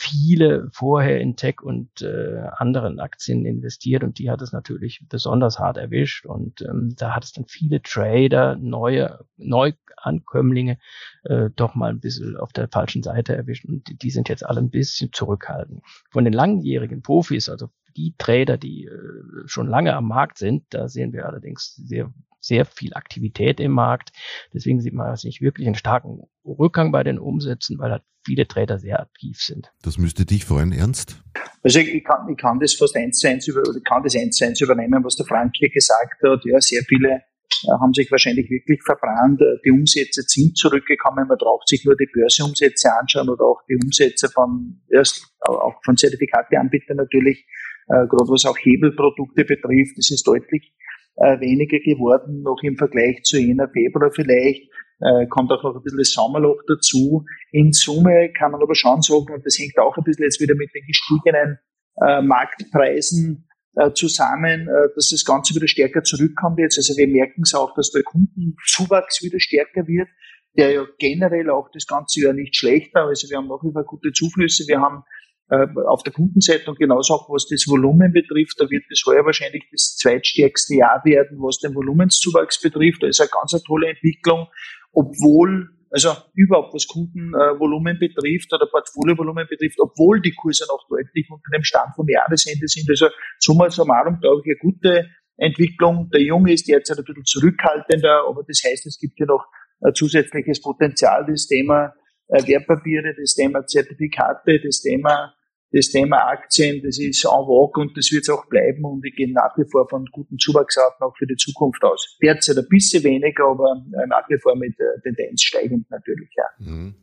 viele 0.00 0.68
vorher 0.72 1.20
in 1.20 1.34
Tech 1.34 1.60
und 1.60 2.02
äh, 2.02 2.46
anderen 2.56 3.00
Aktien 3.00 3.44
investiert 3.44 4.04
und 4.04 4.20
die 4.20 4.30
hat 4.30 4.40
es 4.42 4.52
natürlich 4.52 5.04
besonders 5.08 5.58
hart 5.58 5.76
erwischt 5.76 6.24
und 6.24 6.62
ähm, 6.62 6.94
da 6.96 7.16
hat 7.16 7.24
es 7.24 7.32
dann 7.32 7.46
viele 7.46 7.82
Trader, 7.82 8.54
neue 8.54 9.18
Neuankömmlinge 9.38 10.78
äh, 11.24 11.50
doch 11.56 11.74
mal 11.74 11.90
ein 11.90 11.98
bisschen 11.98 12.36
auf 12.36 12.52
der 12.52 12.68
falschen 12.68 13.02
Seite 13.02 13.34
erwischt 13.34 13.64
und 13.64 13.88
die, 13.88 13.98
die 13.98 14.10
sind 14.10 14.28
jetzt 14.28 14.46
alle 14.46 14.60
ein 14.60 14.70
bisschen 14.70 15.12
zurückhaltend. 15.12 15.82
Von 16.12 16.22
den 16.22 16.32
langjährigen 16.32 17.02
Profis, 17.02 17.48
also 17.48 17.68
die 17.96 18.14
Trader, 18.18 18.56
die 18.56 18.84
äh, 18.84 19.48
schon 19.48 19.66
lange 19.66 19.96
am 19.96 20.06
Markt 20.06 20.38
sind, 20.38 20.62
da 20.70 20.88
sehen 20.88 21.12
wir 21.12 21.26
allerdings 21.26 21.74
sehr 21.74 22.12
sehr 22.40 22.64
viel 22.64 22.94
Aktivität 22.94 23.58
im 23.58 23.72
Markt. 23.72 24.12
Deswegen 24.54 24.80
sieht 24.80 24.94
man 24.94 25.10
jetzt 25.10 25.24
nicht 25.24 25.40
wirklich 25.40 25.66
einen 25.66 25.74
starken 25.74 26.22
Rückgang 26.44 26.92
bei 26.92 27.02
den 27.02 27.18
Umsätzen, 27.18 27.80
weil 27.80 27.90
halt 27.90 28.04
viele 28.28 28.46
Trader 28.46 28.78
sehr 28.78 29.00
aktiv 29.00 29.38
sind. 29.40 29.72
Das 29.82 29.96
müsste 29.96 30.26
dich 30.26 30.44
freuen, 30.44 30.72
Ernst? 30.72 31.20
Also 31.62 31.80
ich 31.80 32.04
kann, 32.04 32.28
ich 32.30 32.36
kann 32.36 32.60
das 32.60 32.74
fast 32.74 32.94
eins 32.96 33.18
zu 33.18 33.28
eins 33.28 33.48
über, 33.48 33.60
oder 33.60 33.80
kann 33.80 34.02
das 34.02 34.14
eins 34.14 34.36
zu 34.36 34.44
eins 34.44 34.60
übernehmen, 34.60 35.02
was 35.02 35.16
der 35.16 35.26
Frank 35.26 35.52
hier 35.56 35.70
gesagt 35.70 36.22
hat. 36.22 36.40
Ja, 36.44 36.60
sehr 36.60 36.82
viele 36.86 37.08
äh, 37.08 37.72
haben 37.80 37.94
sich 37.94 38.10
wahrscheinlich 38.10 38.50
wirklich 38.50 38.80
verbrannt. 38.84 39.40
Äh, 39.40 39.56
die 39.64 39.70
Umsätze 39.70 40.22
sind 40.26 40.56
zurückgekommen. 40.56 41.26
Man 41.26 41.38
braucht 41.38 41.68
sich 41.68 41.84
nur 41.84 41.96
die 41.96 42.08
Börseumsätze 42.12 42.90
anschauen 43.00 43.30
oder 43.30 43.44
auch 43.44 43.62
die 43.68 43.76
Umsätze 43.82 44.28
von, 44.28 44.80
erst, 44.90 45.26
auch 45.40 45.80
von 45.84 45.96
Zertifikateanbietern 45.96 46.98
natürlich, 46.98 47.46
äh, 47.88 48.06
gerade 48.06 48.28
was 48.28 48.44
auch 48.44 48.58
Hebelprodukte 48.58 49.44
betrifft. 49.44 49.96
Das 49.96 50.10
ist 50.10 50.26
deutlich 50.26 50.74
äh, 51.16 51.40
weniger 51.40 51.78
geworden, 51.78 52.42
noch 52.42 52.60
im 52.62 52.76
Vergleich 52.76 53.22
zu 53.22 53.38
jener 53.38 53.68
Februar 53.70 54.10
vielleicht. 54.12 54.70
Äh, 55.00 55.26
kommt 55.28 55.52
auch 55.52 55.62
noch 55.62 55.76
ein 55.76 55.82
bisschen 55.82 55.98
das 55.98 56.12
Sommerloch 56.12 56.60
dazu. 56.66 57.24
In 57.52 57.72
Summe 57.72 58.32
kann 58.36 58.52
man 58.52 58.62
aber 58.62 58.74
schon 58.74 59.00
sagen, 59.02 59.32
und 59.32 59.46
das 59.46 59.58
hängt 59.58 59.78
auch 59.78 59.96
ein 59.96 60.04
bisschen 60.04 60.24
jetzt 60.24 60.40
wieder 60.40 60.54
mit 60.56 60.74
den 60.74 60.84
gestiegenen 60.86 61.58
äh, 62.04 62.20
Marktpreisen 62.20 63.48
äh, 63.76 63.92
zusammen, 63.92 64.68
äh, 64.68 64.88
dass 64.96 65.10
das 65.10 65.24
Ganze 65.24 65.54
wieder 65.54 65.68
stärker 65.68 66.02
zurückkommt 66.02 66.58
jetzt. 66.58 66.78
Also 66.78 66.96
wir 66.96 67.06
merken 67.06 67.42
es 67.42 67.54
auch, 67.54 67.74
dass 67.74 67.92
der 67.92 68.02
Kundenzuwachs 68.02 69.22
wieder 69.22 69.38
stärker 69.38 69.86
wird, 69.86 70.08
der 70.56 70.72
ja 70.72 70.84
generell 70.98 71.48
auch 71.50 71.68
das 71.72 71.86
ganze 71.86 72.20
Jahr 72.20 72.32
nicht 72.32 72.56
schlechter. 72.56 73.04
Also 73.04 73.28
wir 73.30 73.36
haben 73.36 73.46
noch 73.46 73.62
über 73.62 73.84
gute 73.84 74.10
Zuflüsse. 74.12 74.64
Wir 74.66 74.80
haben 74.80 75.04
äh, 75.50 75.66
auf 75.86 76.02
der 76.02 76.12
Kundenseite 76.12 76.68
und 76.68 76.78
genauso 76.78 77.14
auch 77.14 77.30
was 77.30 77.46
das 77.46 77.64
Volumen 77.66 78.12
betrifft, 78.12 78.60
da 78.60 78.68
wird 78.68 78.84
das 78.90 79.02
heuer 79.06 79.24
wahrscheinlich 79.24 79.64
das 79.72 79.96
zweitstärkste 79.96 80.74
Jahr 80.74 81.00
werden, 81.04 81.38
was 81.40 81.58
den 81.58 81.74
Volumenszuwachs 81.74 82.60
betrifft. 82.60 83.02
Da 83.02 83.06
ist 83.06 83.20
eine 83.20 83.30
ganz 83.30 83.54
eine 83.54 83.62
tolle 83.62 83.88
Entwicklung, 83.88 84.48
obwohl 84.92 85.68
also 85.90 86.12
überhaupt 86.34 86.74
was 86.74 86.86
Kundenvolumen 86.86 87.98
betrifft 87.98 88.52
oder 88.52 88.66
Portfoliovolumen 88.66 89.46
betrifft, 89.48 89.78
obwohl 89.80 90.20
die 90.20 90.34
Kurse 90.34 90.66
noch 90.68 90.86
deutlich 90.88 91.28
unter 91.30 91.50
dem 91.54 91.62
Stand 91.62 91.94
vom 91.96 92.06
Jahresende 92.08 92.68
sind. 92.68 92.88
Also 92.90 93.08
summa 93.38 93.70
summarum, 93.70 94.18
glaube 94.20 94.42
ich, 94.44 94.50
eine 94.50 94.58
gute 94.70 95.08
Entwicklung. 95.36 96.10
Der 96.10 96.20
Junge 96.20 96.52
ist 96.52 96.68
derzeit 96.68 96.98
ein 96.98 97.04
bisschen 97.04 97.24
zurückhaltender, 97.24 98.24
aber 98.28 98.42
das 98.46 98.60
heißt, 98.64 98.86
es 98.86 98.98
gibt 98.98 99.14
hier 99.16 99.26
noch 99.26 99.46
ein 99.80 99.94
zusätzliches 99.94 100.60
Potenzial, 100.60 101.24
das 101.26 101.46
Thema 101.46 101.94
äh, 102.28 102.46
Wertpapiere, 102.46 103.14
das 103.18 103.34
Thema 103.34 103.64
Zertifikate, 103.64 104.60
das 104.60 104.80
Thema 104.80 105.34
das 105.72 105.90
Thema 105.90 106.16
Aktien, 106.28 106.82
das 106.82 106.98
ist 106.98 107.24
en 107.24 107.30
vogue 107.30 107.82
und 107.82 107.96
das 107.96 108.10
wird 108.10 108.22
es 108.22 108.30
auch 108.30 108.46
bleiben 108.46 108.84
und 108.84 109.02
wir 109.02 109.10
gehen 109.10 109.32
nach 109.32 109.56
wie 109.56 109.68
vor 109.70 109.86
von 109.88 110.06
guten 110.12 110.38
Zuwachsraten 110.38 111.04
auch 111.04 111.16
für 111.16 111.26
die 111.26 111.36
Zukunft 111.36 111.82
aus. 111.84 112.16
Derzeit 112.22 112.56
ein 112.56 112.68
bisschen 112.68 113.04
weniger, 113.04 113.44
aber 113.44 113.84
äh, 113.92 114.06
nach 114.06 114.28
wie 114.28 114.38
vor 114.38 114.56
mit 114.56 114.78
äh, 114.80 115.00
Tendenz 115.02 115.42
steigend 115.42 115.90
natürlich, 115.90 116.30
ja. 116.36 116.44
Mhm. 116.58 116.94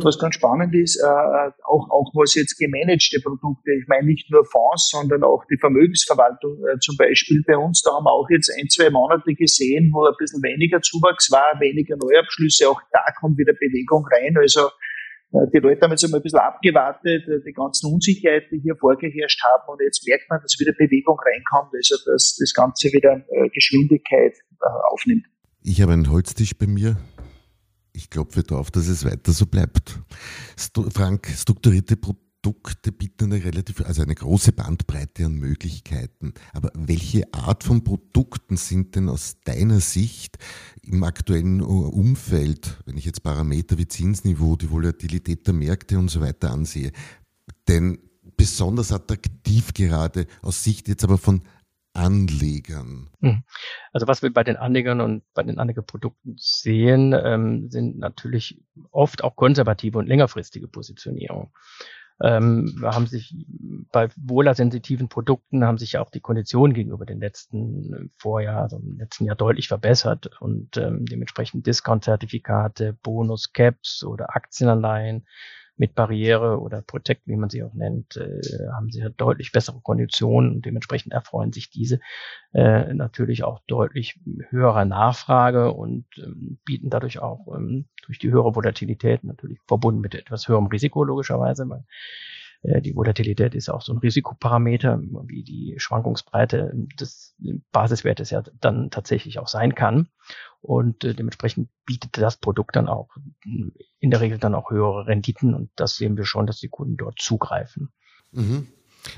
Was 0.00 0.18
ganz 0.18 0.36
spannend 0.36 0.72
ist, 0.76 0.96
äh, 1.02 1.06
auch, 1.06 1.90
auch 1.90 2.12
was 2.14 2.34
jetzt 2.36 2.56
gemanagte 2.56 3.18
Produkte, 3.20 3.72
ich 3.72 3.88
meine 3.88 4.06
nicht 4.06 4.30
nur 4.30 4.44
Fonds, 4.44 4.90
sondern 4.90 5.24
auch 5.24 5.44
die 5.50 5.58
Vermögensverwaltung 5.58 6.54
äh, 6.66 6.78
zum 6.78 6.96
Beispiel 6.96 7.42
bei 7.44 7.56
uns, 7.56 7.82
da 7.82 7.92
haben 7.92 8.04
wir 8.04 8.12
auch 8.12 8.28
jetzt 8.30 8.48
ein, 8.56 8.68
zwei 8.68 8.90
Monate 8.90 9.34
gesehen, 9.34 9.90
wo 9.92 10.04
ein 10.04 10.14
bisschen 10.18 10.42
weniger 10.42 10.80
Zuwachs 10.82 11.32
war, 11.32 11.58
weniger 11.58 11.96
Neuabschlüsse, 11.96 12.68
auch 12.68 12.80
da 12.92 13.02
kommt 13.18 13.38
wieder 13.38 13.54
Bewegung 13.54 14.06
rein. 14.06 14.36
Also 14.36 14.66
äh, 14.66 14.87
die 15.30 15.58
Leute 15.58 15.82
haben 15.82 15.90
jetzt 15.90 16.04
einmal 16.04 16.20
ein 16.20 16.22
bisschen 16.22 16.38
abgewartet, 16.38 17.28
äh, 17.28 17.40
die 17.46 17.52
ganzen 17.52 17.92
Unsicherheiten, 17.92 18.48
die 18.50 18.60
hier 18.62 18.76
vorgeherrscht 18.76 19.42
haben 19.44 19.68
und 19.68 19.80
jetzt 19.82 20.06
merkt 20.06 20.28
man, 20.30 20.40
dass 20.40 20.58
wieder 20.58 20.72
Bewegung 20.72 21.18
reinkommt, 21.18 21.74
also 21.74 21.96
dass 22.10 22.36
das 22.38 22.52
Ganze 22.54 22.88
wieder 22.92 23.24
äh, 23.28 23.48
Geschwindigkeit 23.50 24.34
aufnimmt. 24.90 25.26
Ich 25.62 25.82
habe 25.82 25.92
einen 25.92 26.10
Holztisch 26.10 26.56
bei 26.56 26.66
mir. 26.66 26.96
Ich 27.92 28.10
klopfe 28.10 28.42
darauf, 28.42 28.70
dass 28.70 28.88
es 28.88 29.04
weiter 29.04 29.32
so 29.32 29.46
bleibt. 29.46 29.98
Frank, 30.94 31.26
strukturierte 31.28 31.96
Produkte 31.96 32.27
Produkte 32.48 32.92
bieten 32.92 33.30
eine 33.30 33.44
relativ, 33.44 33.84
also 33.84 34.00
eine 34.00 34.14
große 34.14 34.52
Bandbreite 34.52 35.26
an 35.26 35.34
Möglichkeiten. 35.34 36.32
Aber 36.54 36.70
welche 36.74 37.24
Art 37.34 37.62
von 37.62 37.84
Produkten 37.84 38.56
sind 38.56 38.96
denn 38.96 39.10
aus 39.10 39.36
deiner 39.44 39.80
Sicht 39.80 40.38
im 40.82 41.04
aktuellen 41.04 41.60
Umfeld, 41.60 42.78
wenn 42.86 42.96
ich 42.96 43.04
jetzt 43.04 43.22
Parameter 43.22 43.76
wie 43.76 43.86
Zinsniveau, 43.86 44.56
die 44.56 44.70
Volatilität 44.70 45.46
der 45.46 45.52
Märkte 45.52 45.98
und 45.98 46.08
so 46.08 46.22
weiter 46.22 46.50
ansehe, 46.50 46.92
denn 47.68 47.98
besonders 48.38 48.92
attraktiv 48.92 49.74
gerade 49.74 50.26
aus 50.40 50.64
Sicht 50.64 50.88
jetzt 50.88 51.04
aber 51.04 51.18
von 51.18 51.42
Anlegern? 51.92 53.10
Hm. 53.20 53.42
Also 53.92 54.06
was 54.06 54.22
wir 54.22 54.32
bei 54.32 54.44
den 54.44 54.56
Anlegern 54.56 55.02
und 55.02 55.22
bei 55.34 55.42
den 55.42 55.58
Anlegerprodukten 55.58 56.36
sehen, 56.38 57.12
ähm, 57.12 57.70
sind 57.70 57.98
natürlich 57.98 58.62
oft 58.90 59.22
auch 59.22 59.36
konservative 59.36 59.98
und 59.98 60.06
längerfristige 60.06 60.66
Positionierungen 60.68 61.50
ähm, 62.20 62.80
haben 62.82 63.06
sich 63.06 63.34
bei 63.92 64.08
wohlersensitiven 64.16 65.08
Produkten 65.08 65.64
haben 65.64 65.78
sich 65.78 65.98
auch 65.98 66.10
die 66.10 66.20
Konditionen 66.20 66.74
gegenüber 66.74 67.06
den 67.06 67.20
letzten 67.20 67.94
äh, 67.94 68.08
Vorjahr, 68.16 68.62
also 68.62 68.78
im 68.78 68.98
letzten 68.98 69.24
Jahr 69.24 69.36
deutlich 69.36 69.68
verbessert. 69.68 70.30
Und 70.40 70.76
ähm, 70.76 71.06
dementsprechend 71.06 71.66
Discount-Zertifikate, 71.66 72.94
Bonus-Caps 73.02 74.04
oder 74.04 74.34
Aktienanleihen 74.34 75.26
mit 75.78 75.94
Barriere 75.94 76.60
oder 76.60 76.82
Protect, 76.82 77.22
wie 77.26 77.36
man 77.36 77.50
sie 77.50 77.62
auch 77.62 77.72
nennt, 77.72 78.16
äh, 78.16 78.40
haben 78.72 78.90
sie 78.90 79.02
halt 79.02 79.20
deutlich 79.20 79.52
bessere 79.52 79.80
Konditionen 79.80 80.52
und 80.52 80.66
dementsprechend 80.66 81.12
erfreuen 81.12 81.52
sich 81.52 81.70
diese 81.70 82.00
äh, 82.52 82.92
natürlich 82.92 83.44
auch 83.44 83.60
deutlich 83.66 84.18
höherer 84.50 84.84
Nachfrage 84.84 85.72
und 85.72 86.06
ähm, 86.18 86.58
bieten 86.64 86.90
dadurch 86.90 87.20
auch 87.20 87.46
ähm, 87.54 87.86
durch 88.04 88.18
die 88.18 88.30
höhere 88.30 88.54
Volatilität 88.54 89.24
natürlich 89.24 89.58
verbunden 89.66 90.00
mit 90.00 90.14
etwas 90.14 90.48
höherem 90.48 90.66
Risiko 90.66 91.04
logischerweise, 91.04 91.68
weil 91.68 91.84
die 92.62 92.94
Volatilität 92.94 93.54
ist 93.54 93.68
auch 93.68 93.82
so 93.82 93.92
ein 93.92 93.98
Risikoparameter, 93.98 95.00
wie 95.26 95.44
die 95.44 95.74
Schwankungsbreite 95.78 96.72
des 96.98 97.36
Basiswertes 97.70 98.30
ja 98.30 98.42
dann 98.60 98.90
tatsächlich 98.90 99.38
auch 99.38 99.48
sein 99.48 99.74
kann. 99.74 100.08
Und 100.60 101.04
äh, 101.04 101.14
dementsprechend 101.14 101.70
bietet 101.86 102.18
das 102.18 102.36
Produkt 102.36 102.74
dann 102.74 102.88
auch 102.88 103.08
in 103.44 104.10
der 104.10 104.20
Regel 104.20 104.38
dann 104.38 104.56
auch 104.56 104.70
höhere 104.70 105.06
Renditen 105.06 105.54
und 105.54 105.70
das 105.76 105.96
sehen 105.96 106.16
wir 106.16 106.24
schon, 106.24 106.46
dass 106.46 106.58
die 106.58 106.68
Kunden 106.68 106.96
dort 106.96 107.20
zugreifen. 107.20 107.90
Mhm. 108.32 108.66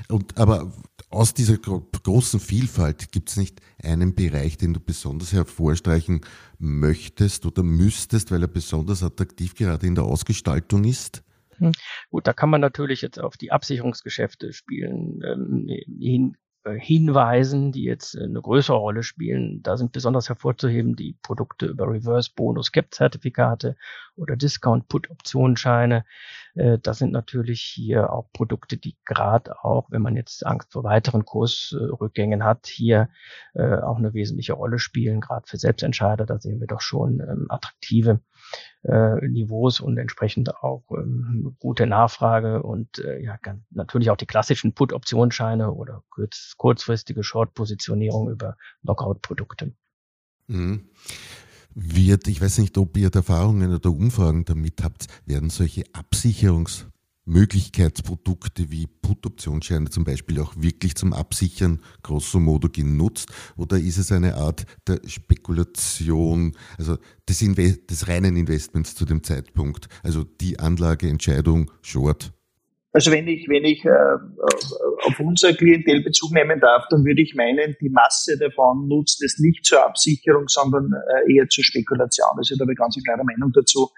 Und, 0.07 0.37
aber 0.37 0.71
aus 1.09 1.33
dieser 1.33 1.57
großen 1.57 2.39
Vielfalt 2.39 3.11
gibt 3.11 3.29
es 3.29 3.37
nicht 3.37 3.59
einen 3.81 4.13
Bereich, 4.13 4.57
den 4.57 4.73
du 4.73 4.79
besonders 4.79 5.33
hervorstreichen 5.33 6.21
möchtest 6.59 7.45
oder 7.45 7.63
müsstest, 7.63 8.31
weil 8.31 8.43
er 8.43 8.47
besonders 8.47 9.03
attraktiv 9.03 9.55
gerade 9.55 9.87
in 9.87 9.95
der 9.95 10.05
Ausgestaltung 10.05 10.83
ist? 10.83 11.23
Hm. 11.61 11.71
Gut, 12.09 12.27
da 12.27 12.33
kann 12.33 12.49
man 12.49 12.61
natürlich 12.61 13.01
jetzt 13.01 13.19
auf 13.19 13.37
die 13.37 13.51
Absicherungsgeschäfte 13.51 14.51
spielen, 14.51 15.21
ähm, 15.23 15.67
hin, 15.99 16.35
äh, 16.63 16.79
hinweisen, 16.79 17.71
die 17.71 17.83
jetzt 17.83 18.15
äh, 18.15 18.23
eine 18.23 18.41
größere 18.41 18.77
Rolle 18.77 19.01
spielen. 19.01 19.63
Da 19.63 19.77
sind 19.77 19.91
besonders 19.91 20.29
hervorzuheben 20.29 20.95
die 20.95 21.17
Produkte 21.23 21.65
über 21.67 21.87
Reverse 21.87 22.31
Bonus 22.35 22.71
Cap 22.71 22.93
Zertifikate 22.93 23.75
oder 24.15 24.35
Discount 24.35 24.87
Put 24.87 25.09
Optionsscheine. 25.09 26.05
Äh, 26.53 26.77
das 26.79 26.99
sind 26.99 27.13
natürlich 27.13 27.61
hier 27.61 28.11
auch 28.11 28.31
Produkte, 28.31 28.77
die 28.77 28.95
gerade 29.05 29.63
auch, 29.63 29.89
wenn 29.89 30.03
man 30.03 30.15
jetzt 30.15 30.45
Angst 30.45 30.73
vor 30.73 30.83
weiteren 30.83 31.25
Kursrückgängen 31.25 32.43
hat, 32.43 32.67
hier 32.67 33.09
auch 33.53 33.97
eine 33.97 34.13
wesentliche 34.13 34.53
Rolle 34.53 34.79
spielen, 34.79 35.19
gerade 35.19 35.45
für 35.47 35.57
Selbstentscheider. 35.57 36.25
Da 36.25 36.39
sehen 36.39 36.59
wir 36.59 36.67
doch 36.67 36.81
schon 36.81 37.19
ähm, 37.19 37.47
attraktive 37.49 38.21
äh, 38.83 39.27
Niveaus 39.27 39.79
und 39.79 39.97
entsprechend 39.97 40.55
auch 40.57 40.83
ähm, 40.91 41.55
gute 41.59 41.87
Nachfrage 41.87 42.63
und 42.63 42.99
äh, 42.99 43.21
ja, 43.21 43.37
natürlich 43.69 44.09
auch 44.09 44.17
die 44.17 44.25
klassischen 44.25 44.73
Put-Optionsscheine 44.73 45.71
oder 45.71 46.03
kurz, 46.09 46.55
kurzfristige 46.57 47.23
Short-Positionierung 47.23 48.29
über 48.29 48.57
Knockout-Produkte. 48.83 49.73
Mhm. 50.47 50.89
Wird, 51.73 52.27
ich 52.27 52.41
weiß 52.41 52.57
nicht, 52.57 52.77
ob 52.77 52.97
ihr 52.97 53.13
Erfahrungen 53.13 53.73
oder 53.73 53.91
Umfragen 53.91 54.43
damit 54.45 54.83
habt, 54.83 55.07
werden 55.25 55.49
solche 55.49 55.83
Absicherungs- 55.93 56.90
Möglichkeitsprodukte 57.25 58.71
wie 58.71 58.87
Put-Optionsscheine 58.87 59.89
zum 59.89 60.03
Beispiel 60.03 60.39
auch 60.39 60.53
wirklich 60.57 60.95
zum 60.95 61.13
Absichern 61.13 61.81
grosso 62.01 62.39
modo 62.39 62.69
genutzt? 62.69 63.31
Oder 63.57 63.77
ist 63.77 63.97
es 63.97 64.11
eine 64.11 64.35
Art 64.35 64.65
der 64.87 64.99
Spekulation, 65.05 66.55
also 66.77 66.97
des, 67.29 67.41
Inve 67.41 67.77
des 67.77 68.07
reinen 68.07 68.35
Investments 68.35 68.95
zu 68.95 69.05
dem 69.05 69.23
Zeitpunkt, 69.23 69.87
also 70.03 70.23
die 70.23 70.59
Anlageentscheidung 70.59 71.71
Short? 71.81 72.33
Also 72.93 73.09
wenn 73.11 73.27
ich, 73.27 73.47
wenn 73.47 73.63
ich 73.63 73.85
äh, 73.85 73.89
auf 73.89 75.19
unser 75.19 75.53
Klientel 75.53 76.03
Bezug 76.03 76.33
nehmen 76.33 76.59
darf, 76.59 76.85
dann 76.89 77.05
würde 77.05 77.21
ich 77.21 77.35
meinen, 77.35 77.77
die 77.79 77.89
Masse 77.89 78.37
davon 78.37 78.87
nutzt 78.89 79.23
es 79.23 79.39
nicht 79.39 79.63
zur 79.65 79.85
Absicherung, 79.85 80.47
sondern 80.47 80.91
äh, 80.91 81.33
eher 81.33 81.47
zur 81.47 81.63
Spekulation. 81.63 82.27
Also 82.35 82.55
da 82.57 82.63
habe 82.63 82.73
ich 82.73 82.77
ganz 82.77 82.97
klare 83.01 83.23
Meinung 83.23 83.51
dazu. 83.53 83.89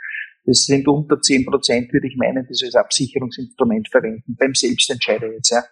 Das 0.45 0.65
sind 0.65 0.88
unter 0.88 1.21
10 1.21 1.45
Prozent, 1.45 1.93
würde 1.93 2.07
ich 2.07 2.17
meinen, 2.17 2.45
die 2.47 2.53
sie 2.53 2.65
als 2.65 2.75
Absicherungsinstrument 2.75 3.89
verwenden, 3.89 4.35
beim 4.38 4.53
Selbstentscheider 4.53 5.31
jetzt, 5.31 5.51
ja, 5.51 5.63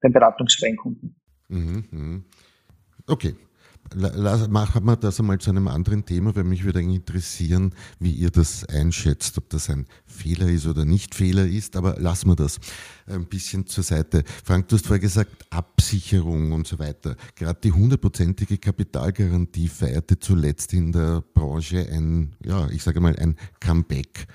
beim 0.00 0.12
beratungsfreien 0.12 0.76
Kunden. 0.76 1.16
Mhm, 1.48 1.84
mhm. 1.90 2.24
Okay. 3.06 3.34
Machen 3.94 4.84
wir 4.84 4.96
das 4.96 5.20
einmal 5.20 5.38
zu 5.38 5.50
einem 5.50 5.68
anderen 5.68 6.04
Thema, 6.04 6.34
weil 6.34 6.44
mich 6.44 6.64
würde 6.64 6.80
interessieren, 6.80 7.74
wie 7.98 8.12
ihr 8.12 8.30
das 8.30 8.64
einschätzt, 8.64 9.38
ob 9.38 9.48
das 9.50 9.70
ein 9.70 9.86
Fehler 10.06 10.48
ist 10.48 10.66
oder 10.66 10.84
nicht 10.84 11.14
Fehler 11.14 11.46
ist, 11.46 11.76
aber 11.76 11.98
lassen 11.98 12.28
wir 12.28 12.36
das 12.36 12.58
ein 13.06 13.26
bisschen 13.26 13.66
zur 13.66 13.84
Seite. 13.84 14.24
Frank, 14.44 14.68
du 14.68 14.76
hast 14.76 14.86
vorher 14.86 15.00
gesagt, 15.00 15.46
Absicherung 15.50 16.52
und 16.52 16.66
so 16.66 16.78
weiter. 16.78 17.16
Gerade 17.34 17.60
die 17.62 17.72
hundertprozentige 17.72 18.58
Kapitalgarantie 18.58 19.68
feierte 19.68 20.18
zuletzt 20.18 20.72
in 20.72 20.92
der 20.92 21.22
Branche 21.34 21.88
ein, 21.90 22.34
ja, 22.44 22.68
ich 22.70 22.82
sage 22.82 23.00
mal, 23.00 23.16
ein 23.16 23.36
Comeback. 23.60 24.26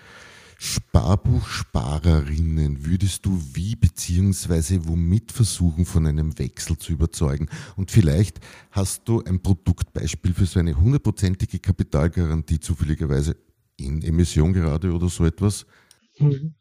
Sparbuchsparerinnen 0.64 2.86
würdest 2.86 3.26
du 3.26 3.42
wie 3.54 3.76
beziehungsweise 3.76 4.88
womit 4.88 5.32
versuchen, 5.32 5.86
von 5.86 6.06
einem 6.06 6.38
Wechsel 6.38 6.78
zu 6.78 6.94
überzeugen? 6.94 7.50
Und 7.78 7.90
vielleicht 7.90 8.40
hast 8.70 9.10
du 9.10 9.24
ein 9.24 9.42
Produktbeispiel 9.42 10.36
für 10.36 10.46
so 10.46 10.60
eine 10.60 10.80
hundertprozentige 10.80 11.58
Kapitalgarantie 11.58 12.60
zufälligerweise 12.60 13.38
in 13.76 14.04
Emission 14.04 14.54
gerade 14.54 14.94
oder 14.94 15.10
so 15.10 15.26
etwas? 15.26 15.66
In 16.20 16.54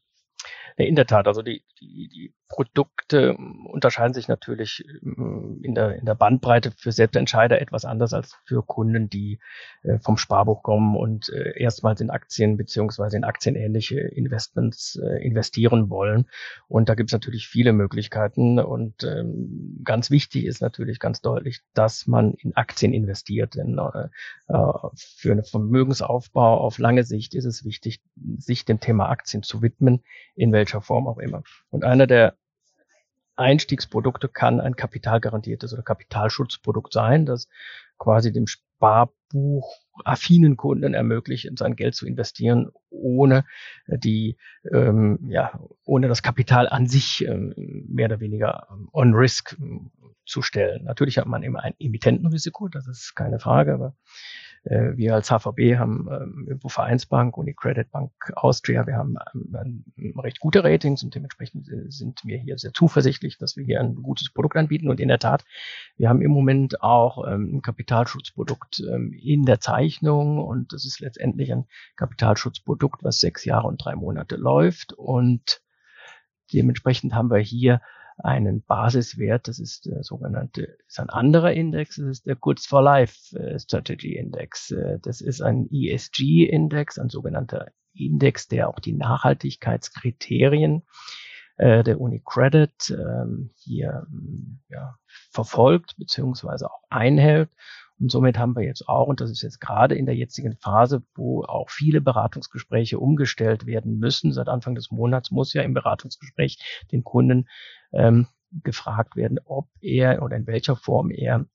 der 0.78 1.06
Tat, 1.06 1.28
also 1.28 1.42
die, 1.42 1.62
die, 1.78 2.08
die 2.08 2.32
Produkte 2.50 3.36
unterscheiden 3.36 4.12
sich 4.12 4.26
natürlich 4.26 4.84
ähm, 5.02 5.60
in 5.62 5.74
der, 5.74 5.96
in 5.96 6.04
der 6.04 6.16
Bandbreite 6.16 6.72
für 6.76 6.90
Selbstentscheider 6.90 7.62
etwas 7.62 7.84
anders 7.84 8.12
als 8.12 8.36
für 8.44 8.64
Kunden, 8.64 9.08
die 9.08 9.38
äh, 9.84 10.00
vom 10.00 10.16
Sparbuch 10.16 10.64
kommen 10.64 10.96
und 10.96 11.28
äh, 11.28 11.56
erstmals 11.56 12.00
in 12.00 12.10
Aktien 12.10 12.56
beziehungsweise 12.56 13.16
in 13.16 13.22
aktienähnliche 13.22 14.00
Investments 14.00 14.96
äh, 14.96 15.24
investieren 15.24 15.90
wollen. 15.90 16.28
Und 16.66 16.88
da 16.88 16.96
gibt 16.96 17.10
es 17.10 17.12
natürlich 17.12 17.46
viele 17.46 17.72
Möglichkeiten. 17.72 18.58
Und 18.58 19.04
ähm, 19.04 19.80
ganz 19.84 20.10
wichtig 20.10 20.44
ist 20.44 20.60
natürlich 20.60 20.98
ganz 20.98 21.20
deutlich, 21.20 21.60
dass 21.72 22.08
man 22.08 22.34
in 22.34 22.56
Aktien 22.56 22.92
investiert. 22.92 23.54
Denn 23.54 23.78
für 24.96 25.32
einen 25.32 25.44
Vermögensaufbau 25.44 26.58
auf 26.58 26.78
lange 26.78 27.04
Sicht 27.04 27.34
ist 27.34 27.44
es 27.44 27.64
wichtig, 27.64 28.00
sich 28.38 28.64
dem 28.64 28.80
Thema 28.80 29.08
Aktien 29.08 29.42
zu 29.44 29.62
widmen, 29.62 30.02
in 30.34 30.52
welcher 30.52 30.80
Form 30.80 31.06
auch 31.06 31.18
immer. 31.18 31.42
Und 31.70 31.84
einer 31.84 32.06
der 32.06 32.34
Einstiegsprodukte 33.40 34.28
kann 34.28 34.60
ein 34.60 34.76
kapitalgarantiertes 34.76 35.72
oder 35.72 35.82
Kapitalschutzprodukt 35.82 36.92
sein, 36.92 37.26
das 37.26 37.48
quasi 37.98 38.32
dem 38.32 38.46
Sparbuch 38.46 39.76
affinen 40.04 40.56
Kunden 40.56 40.94
ermöglicht, 40.94 41.44
in 41.44 41.56
sein 41.56 41.76
Geld 41.76 41.94
zu 41.94 42.06
investieren, 42.06 42.70
ohne 42.88 43.44
die, 43.86 44.36
ähm, 44.72 45.18
ja, 45.28 45.60
ohne 45.84 46.08
das 46.08 46.22
Kapital 46.22 46.68
an 46.68 46.86
sich 46.86 47.24
ähm, 47.26 47.54
mehr 47.88 48.06
oder 48.06 48.20
weniger 48.20 48.66
ähm, 48.70 48.88
on 48.92 49.14
risk 49.14 49.56
ähm, 49.60 49.90
zu 50.24 50.42
stellen. 50.42 50.84
Natürlich 50.84 51.18
hat 51.18 51.26
man 51.26 51.42
immer 51.42 51.62
ein 51.62 51.74
Emittentenrisiko, 51.78 52.68
das 52.68 52.86
ist 52.86 53.14
keine 53.14 53.38
Frage, 53.38 53.74
aber 53.74 53.94
äh, 54.64 54.96
wir 54.96 55.14
als 55.14 55.30
HVB 55.30 55.78
haben 55.78 56.08
ähm, 56.10 56.60
Vereinsbank, 56.66 57.36
Unicredit 57.36 57.90
Bank 57.90 58.12
Austria, 58.34 58.86
wir 58.86 58.96
haben 58.96 59.16
ähm, 59.54 59.84
recht 60.18 60.40
gute 60.40 60.62
Ratings 60.62 61.02
und 61.02 61.14
dementsprechend 61.14 61.66
sind 61.88 62.20
wir 62.24 62.38
hier 62.38 62.58
sehr 62.58 62.72
zuversichtlich, 62.72 63.38
dass 63.38 63.56
wir 63.56 63.64
hier 63.64 63.80
ein 63.80 63.94
gutes 63.96 64.32
Produkt 64.32 64.56
anbieten. 64.56 64.90
Und 64.90 65.00
in 65.00 65.08
der 65.08 65.18
Tat, 65.18 65.44
wir 65.96 66.08
haben 66.08 66.22
im 66.22 66.30
Moment 66.30 66.82
auch 66.82 67.26
ähm, 67.26 67.56
ein 67.56 67.62
Kapitalschutzprodukt 67.62 68.80
ähm, 68.80 69.12
in 69.12 69.44
der 69.44 69.60
Zeichnung. 69.60 70.38
Und 70.38 70.72
das 70.72 70.84
ist 70.84 71.00
letztendlich 71.00 71.52
ein 71.52 71.66
Kapitalschutzprodukt, 71.96 73.02
was 73.02 73.18
sechs 73.18 73.44
Jahre 73.44 73.68
und 73.68 73.82
drei 73.82 73.94
Monate 73.94 74.36
läuft. 74.36 74.92
Und 74.92 75.62
dementsprechend 76.52 77.14
haben 77.14 77.30
wir 77.30 77.38
hier 77.38 77.80
einen 78.20 78.62
Basiswert, 78.62 79.48
das 79.48 79.58
ist 79.58 79.86
der 79.86 80.02
sogenannte, 80.02 80.76
ist 80.86 81.00
ein 81.00 81.10
anderer 81.10 81.52
Index, 81.52 81.96
das 81.96 82.06
ist 82.06 82.26
der 82.26 82.36
Goods 82.36 82.66
for 82.66 82.82
Life 82.82 83.38
äh, 83.38 83.58
Strategy 83.58 84.16
Index. 84.16 84.70
Äh, 84.70 84.98
das 85.00 85.20
ist 85.20 85.40
ein 85.40 85.68
ESG-Index, 85.70 86.98
ein 86.98 87.08
sogenannter 87.08 87.68
Index, 87.94 88.48
der 88.48 88.68
auch 88.68 88.78
die 88.78 88.92
Nachhaltigkeitskriterien 88.92 90.82
äh, 91.56 91.84
der 91.84 92.00
UniCredit 92.00 92.90
ähm, 92.90 93.50
hier 93.56 94.06
ja, 94.68 94.96
verfolgt 95.30 95.96
beziehungsweise 95.98 96.70
auch 96.70 96.82
einhält. 96.88 97.50
Und 98.00 98.10
somit 98.10 98.38
haben 98.38 98.56
wir 98.56 98.64
jetzt 98.64 98.88
auch, 98.88 99.06
und 99.08 99.20
das 99.20 99.30
ist 99.30 99.42
jetzt 99.42 99.60
gerade 99.60 99.94
in 99.94 100.06
der 100.06 100.16
jetzigen 100.16 100.56
Phase, 100.56 101.02
wo 101.14 101.44
auch 101.44 101.68
viele 101.68 102.00
Beratungsgespräche 102.00 102.98
umgestellt 102.98 103.66
werden 103.66 103.98
müssen, 103.98 104.32
seit 104.32 104.48
Anfang 104.48 104.74
des 104.74 104.90
Monats 104.90 105.30
muss 105.30 105.52
ja 105.52 105.62
im 105.62 105.74
Beratungsgespräch 105.74 106.86
den 106.92 107.04
Kunden 107.04 107.46
ähm, 107.92 108.26
gefragt 108.62 109.16
werden, 109.16 109.38
ob 109.44 109.68
er 109.80 110.22
oder 110.22 110.36
in 110.36 110.46
welcher 110.46 110.76
Form 110.76 111.10
er 111.10 111.46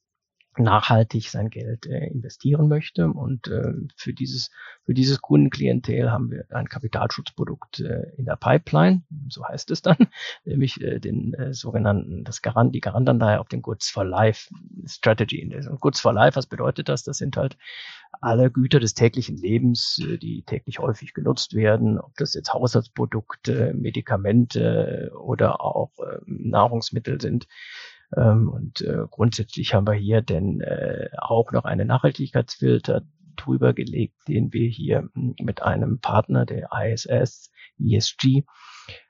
nachhaltig 0.59 1.29
sein 1.29 1.49
Geld 1.49 1.85
äh, 1.85 2.07
investieren 2.07 2.67
möchte. 2.67 3.07
Und 3.07 3.47
äh, 3.47 3.73
für 3.95 4.13
dieses 4.13 4.51
für 4.85 4.93
dieses 4.93 5.21
Kundenklientel 5.21 6.11
haben 6.11 6.29
wir 6.31 6.45
ein 6.49 6.67
Kapitalschutzprodukt 6.67 7.79
äh, 7.79 8.11
in 8.17 8.25
der 8.25 8.35
Pipeline, 8.35 9.03
so 9.29 9.43
heißt 9.45 9.71
es 9.71 9.81
dann, 9.81 9.97
nämlich 10.45 10.79
äh, 10.81 10.99
den 10.99 11.33
äh, 11.33 11.53
sogenannten 11.53 12.23
das 12.23 12.41
Garant 12.41 12.75
die 12.75 12.81
Garantanleihe 12.81 13.39
auf 13.39 13.47
den 13.47 13.61
Goods 13.61 13.89
for 13.89 14.05
Life 14.05 14.53
Strategy. 14.85 15.43
Und 15.69 15.79
Goods 15.79 15.99
for 15.99 16.13
Life, 16.13 16.35
was 16.35 16.47
bedeutet 16.47 16.89
das? 16.89 17.03
Das 17.03 17.17
sind 17.17 17.37
halt 17.37 17.57
alle 18.21 18.51
Güter 18.51 18.79
des 18.79 18.93
täglichen 18.93 19.37
Lebens, 19.37 19.99
äh, 20.07 20.17
die 20.17 20.43
täglich 20.43 20.79
häufig 20.79 21.13
genutzt 21.13 21.53
werden, 21.53 21.99
ob 21.99 22.15
das 22.15 22.33
jetzt 22.33 22.53
Haushaltsprodukte, 22.53 23.73
Medikamente 23.73 25.11
oder 25.19 25.61
auch 25.61 25.91
äh, 25.99 26.19
Nahrungsmittel 26.25 27.19
sind 27.19 27.47
ähm, 28.15 28.49
und 28.49 28.81
äh, 28.81 29.05
grundsätzlich 29.09 29.73
haben 29.73 29.87
wir 29.87 29.93
hier 29.93 30.21
denn 30.21 30.61
äh, 30.61 31.09
auch 31.17 31.51
noch 31.51 31.65
einen 31.65 31.87
Nachhaltigkeitsfilter 31.87 33.03
drüber 33.35 33.73
gelegt, 33.73 34.15
den 34.27 34.53
wir 34.53 34.69
hier 34.69 35.09
hm, 35.13 35.35
mit 35.41 35.61
einem 35.61 35.99
Partner 35.99 36.45
der 36.45 36.69
ISS 36.71 37.51
ESG 37.79 38.43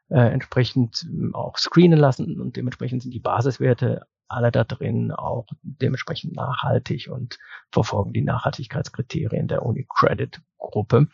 äh, 0.10 0.20
entsprechend 0.20 1.06
hm, 1.08 1.36
auch 1.36 1.58
screenen 1.58 2.00
lassen. 2.00 2.40
Und 2.40 2.56
dementsprechend 2.56 3.04
sind 3.04 3.14
die 3.14 3.20
Basiswerte 3.20 4.06
alle 4.28 4.52
da 4.52 4.64
drin 4.64 5.12
auch 5.12 5.48
dementsprechend 5.62 6.36
nachhaltig 6.36 7.10
und 7.12 7.38
verfolgen 7.72 8.14
die 8.14 8.22
Nachhaltigkeitskriterien 8.22 9.48
der 9.48 9.66
UniCredit-Gruppe. 9.66 11.08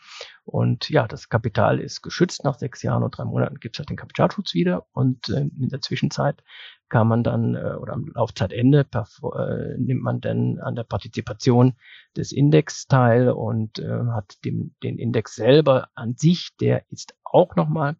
Und 0.44 0.88
ja, 0.88 1.06
das 1.06 1.28
Kapital 1.28 1.80
ist 1.80 2.02
geschützt. 2.02 2.44
Nach 2.44 2.58
sechs 2.58 2.82
Jahren 2.82 3.02
und 3.02 3.16
drei 3.16 3.24
Monaten 3.24 3.60
gibt 3.60 3.76
es 3.76 3.78
halt 3.80 3.90
den 3.90 3.96
Kapitalschutz 3.96 4.54
wieder. 4.54 4.86
Und 4.92 5.28
äh, 5.28 5.40
in 5.40 5.68
der 5.68 5.80
Zwischenzeit 5.80 6.42
kann 6.88 7.08
man 7.08 7.24
dann 7.24 7.54
äh, 7.54 7.74
oder 7.80 7.94
am 7.94 8.06
Laufzeitende 8.14 8.86
äh, 8.92 9.78
nimmt 9.78 10.02
man 10.02 10.20
dann 10.20 10.58
an 10.58 10.76
der 10.76 10.84
Partizipation 10.84 11.74
des 12.16 12.32
Index 12.32 12.86
teil 12.86 13.30
und 13.30 13.78
äh, 13.78 13.88
hat 14.12 14.44
dem, 14.44 14.74
den 14.82 14.98
Index 14.98 15.34
selber 15.34 15.88
an 15.94 16.16
sich, 16.16 16.50
der 16.60 16.84
ist 16.90 17.14
auch 17.32 17.56
nochmal 17.56 17.96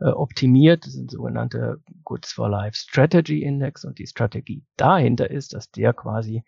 äh, 0.00 0.06
optimiert. 0.06 0.86
Das 0.86 0.94
sind 0.94 1.10
sogenannte 1.10 1.82
Goods 2.04 2.32
for 2.32 2.48
Life 2.48 2.76
Strategy 2.76 3.42
Index 3.42 3.84
und 3.84 3.98
die 3.98 4.06
Strategie 4.06 4.64
dahinter 4.76 5.30
ist, 5.30 5.54
dass 5.54 5.70
der 5.70 5.92
quasi 5.92 6.44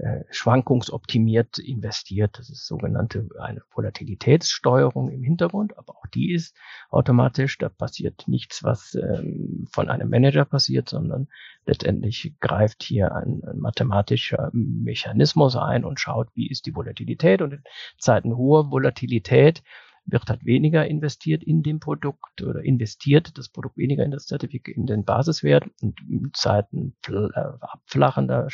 äh, 0.00 0.24
schwankungsoptimiert 0.30 1.58
investiert. 1.58 2.38
Das 2.38 2.48
ist 2.48 2.66
sogenannte 2.66 3.28
eine 3.38 3.60
Volatilitätssteuerung 3.70 5.10
im 5.10 5.22
Hintergrund, 5.22 5.76
aber 5.76 5.94
auch 5.94 6.06
die 6.06 6.32
ist 6.32 6.56
automatisch. 6.88 7.58
Da 7.58 7.68
passiert 7.68 8.24
nichts, 8.26 8.64
was 8.64 8.94
ähm, 8.94 9.66
von 9.70 9.90
einem 9.90 10.08
Manager 10.08 10.46
passiert, 10.46 10.88
sondern 10.88 11.28
letztendlich 11.66 12.34
greift 12.40 12.82
hier 12.82 13.14
ein, 13.14 13.42
ein, 13.44 13.58
mathematischer 13.58 14.48
Mechanismus 14.54 15.54
ein 15.54 15.84
und 15.84 16.00
schaut, 16.00 16.28
wie 16.34 16.48
ist 16.48 16.64
die 16.64 16.74
Volatilität. 16.74 17.42
Und 17.42 17.52
in 17.52 17.62
Zeiten 17.98 18.34
hoher 18.34 18.70
Volatilität 18.70 19.62
wird 20.04 20.28
halt 20.28 20.44
weniger 20.44 20.86
investiert 20.86 21.42
in 21.42 21.62
dem 21.62 21.80
Produkt 21.80 22.42
oder 22.42 22.62
investiert 22.62 23.36
das 23.38 23.48
Produkt 23.48 23.76
weniger 23.76 24.04
in 24.04 24.10
das 24.10 24.26
Zertifikat, 24.26 24.76
in 24.76 24.86
den 24.86 25.04
Basiswert 25.04 25.64
und 25.80 26.00
in 26.08 26.30
Zeiten 26.34 26.96
äh, 27.08 27.40
abflachender, 27.60 28.48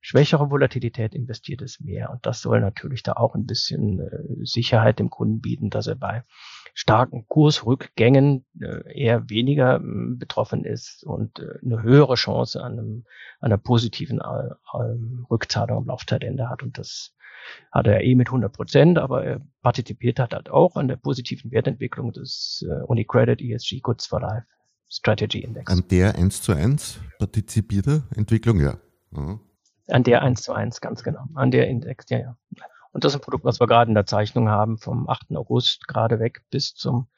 schwächere 0.00 0.50
Volatilität 0.50 1.14
investiert 1.14 1.62
es 1.62 1.80
mehr. 1.80 2.10
Und 2.10 2.24
das 2.26 2.40
soll 2.40 2.60
natürlich 2.60 3.02
da 3.02 3.12
auch 3.12 3.34
ein 3.34 3.46
bisschen 3.46 4.00
äh, 4.00 4.44
Sicherheit 4.44 4.98
dem 4.98 5.10
Kunden 5.10 5.40
bieten, 5.40 5.70
dass 5.70 5.86
er 5.86 5.96
bei 5.96 6.24
starken 6.78 7.26
Kursrückgängen 7.26 8.44
äh, 8.60 8.92
eher 8.94 9.30
weniger 9.30 9.80
betroffen 9.82 10.66
ist 10.66 11.04
und 11.04 11.38
äh, 11.38 11.58
eine 11.64 11.82
höhere 11.82 12.16
Chance 12.16 12.62
an, 12.62 12.72
einem, 12.72 13.04
an 13.40 13.50
einer 13.50 13.56
positiven 13.56 14.20
äh, 14.20 14.50
ähm, 14.78 15.26
Rückzahlung 15.30 15.78
am 15.78 15.86
Laufzeitende 15.86 16.50
hat. 16.50 16.62
Und 16.62 16.76
das 16.76 17.14
hat 17.72 17.86
er 17.86 18.04
eh 18.04 18.14
mit 18.14 18.28
100 18.28 18.52
Prozent, 18.52 18.98
aber 18.98 19.24
er 19.24 19.40
partizipiert 19.62 20.18
hat 20.18 20.34
halt 20.34 20.50
auch 20.50 20.76
an 20.76 20.86
der 20.86 20.96
positiven 20.96 21.50
Wertentwicklung 21.50 22.12
des 22.12 22.62
UniCredit 22.88 23.40
ESG 23.40 23.80
Goods 23.80 24.06
for 24.06 24.20
Life 24.20 24.46
Strategy 24.90 25.40
Index. 25.40 25.72
An 25.72 25.84
der 25.88 26.16
1 26.16 26.42
zu 26.42 26.52
1 26.52 27.00
partizipiert 27.18 27.86
er? 27.86 28.02
Entwicklung, 28.14 28.60
ja. 28.60 28.76
Mhm. 29.12 29.40
An 29.88 30.02
der 30.02 30.22
1 30.22 30.42
zu 30.42 30.52
1, 30.52 30.80
ganz 30.80 31.02
genau. 31.02 31.24
An 31.34 31.50
der 31.50 31.68
Index, 31.68 32.06
ja, 32.10 32.18
ja. 32.18 32.36
Und 32.96 33.04
das 33.04 33.12
ist 33.12 33.18
ein 33.18 33.20
Produkt, 33.20 33.44
was 33.44 33.60
wir 33.60 33.66
gerade 33.66 33.90
in 33.90 33.94
der 33.94 34.06
Zeichnung 34.06 34.48
haben, 34.48 34.78
vom 34.78 35.06
8. 35.06 35.36
August 35.36 35.86
gerade 35.86 36.18
weg 36.18 36.40
bis 36.48 36.72
zum 36.72 37.08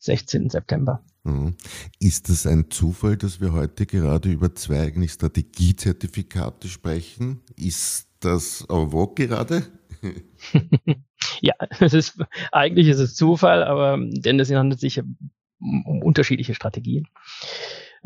16. 0.00 0.50
September. 0.50 1.04
Mhm. 1.22 1.54
Ist 2.00 2.28
es 2.28 2.44
ein 2.44 2.72
Zufall, 2.72 3.16
dass 3.16 3.40
wir 3.40 3.52
heute 3.52 3.86
gerade 3.86 4.30
über 4.30 4.52
zwei 4.56 4.80
eigentlich 4.80 5.12
Strategiezertifikate 5.12 6.66
sprechen? 6.66 7.40
Ist 7.54 8.08
das 8.18 8.62
en 8.68 8.90
vogue 8.90 9.28
gerade? 9.28 9.62
ja, 11.40 11.54
es 11.78 11.94
ist, 11.94 12.18
eigentlich 12.50 12.88
ist 12.88 12.98
es 12.98 13.14
Zufall, 13.14 13.62
aber 13.62 13.96
denn 13.96 14.40
es 14.40 14.50
handelt 14.50 14.80
sich 14.80 15.00
um 15.60 16.02
unterschiedliche 16.02 16.56
Strategien. 16.56 17.06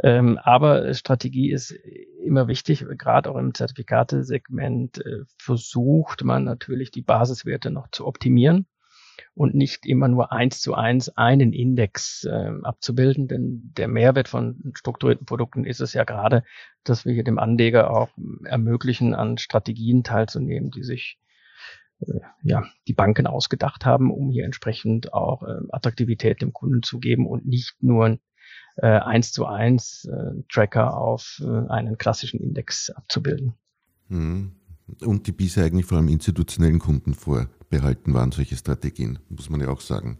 Ähm, 0.02 0.38
aber 0.38 0.92
Strategie 0.94 1.50
ist 1.50 1.72
immer 2.24 2.48
wichtig, 2.48 2.85
gerade 2.98 3.31
auch 3.31 3.37
im 3.37 3.55
Zertifikatesegment 3.55 5.05
äh, 5.05 5.24
versucht 5.38 6.24
man 6.24 6.44
natürlich 6.44 6.90
die 6.90 7.02
Basiswerte 7.02 7.70
noch 7.70 7.88
zu 7.90 8.07
optimieren 8.07 8.66
und 9.35 9.55
nicht 9.55 9.87
immer 9.87 10.09
nur 10.09 10.33
eins 10.33 10.61
zu 10.61 10.74
eins 10.74 11.09
einen 11.11 11.52
Index 11.52 12.24
äh, 12.24 12.50
abzubilden. 12.62 13.28
Denn 13.28 13.72
der 13.76 13.88
Mehrwert 13.88 14.28
von 14.28 14.72
strukturierten 14.74 15.26
Produkten 15.26 15.64
ist 15.64 15.81
es 15.81 15.92
ja 15.94 16.05
gerade, 16.05 16.44
dass 16.85 17.05
wir 17.05 17.14
hier 17.14 17.24
dem 17.24 17.38
Anleger 17.38 17.90
auch 17.90 18.11
ermöglichen, 18.44 19.14
an 19.14 19.38
Strategien 19.38 20.05
teilzunehmen, 20.05 20.70
die 20.70 20.83
sich 20.83 21.18
äh, 22.00 22.20
ja, 22.42 22.64
die 22.88 22.94
Banken 22.94 23.26
ausgedacht 23.26 23.87
haben, 23.87 24.11
um 24.11 24.31
hier 24.31 24.44
entsprechend 24.44 25.12
auch 25.12 25.42
äh, 25.42 25.61
Attraktivität 25.70 26.42
dem 26.42 26.52
Kunden 26.52 26.83
zu 26.83 26.98
geben 26.98 27.26
und 27.26 27.46
nicht 27.46 27.83
nur 27.83 28.18
äh, 28.76 28.87
eins 28.87 29.32
zu 29.32 29.46
eins 29.46 30.04
äh, 30.04 30.42
Tracker 30.48 30.96
auf 30.96 31.42
äh, 31.44 31.68
einen 31.70 31.98
klassischen 31.98 32.40
Index 32.40 32.90
abzubilden. 32.90 33.54
Mhm. 34.08 34.52
Und 35.00 35.26
die 35.26 35.32
bisher 35.32 35.64
eigentlich 35.64 35.87
vor 35.87 35.98
allem 35.98 36.08
institutionellen 36.08 36.78
Kunden 36.78 37.14
vorbehalten 37.14 38.14
waren, 38.14 38.32
solche 38.32 38.56
Strategien, 38.56 39.18
muss 39.28 39.48
man 39.48 39.61
ja 39.61 39.68
auch 39.68 39.80
sagen. 39.80 40.18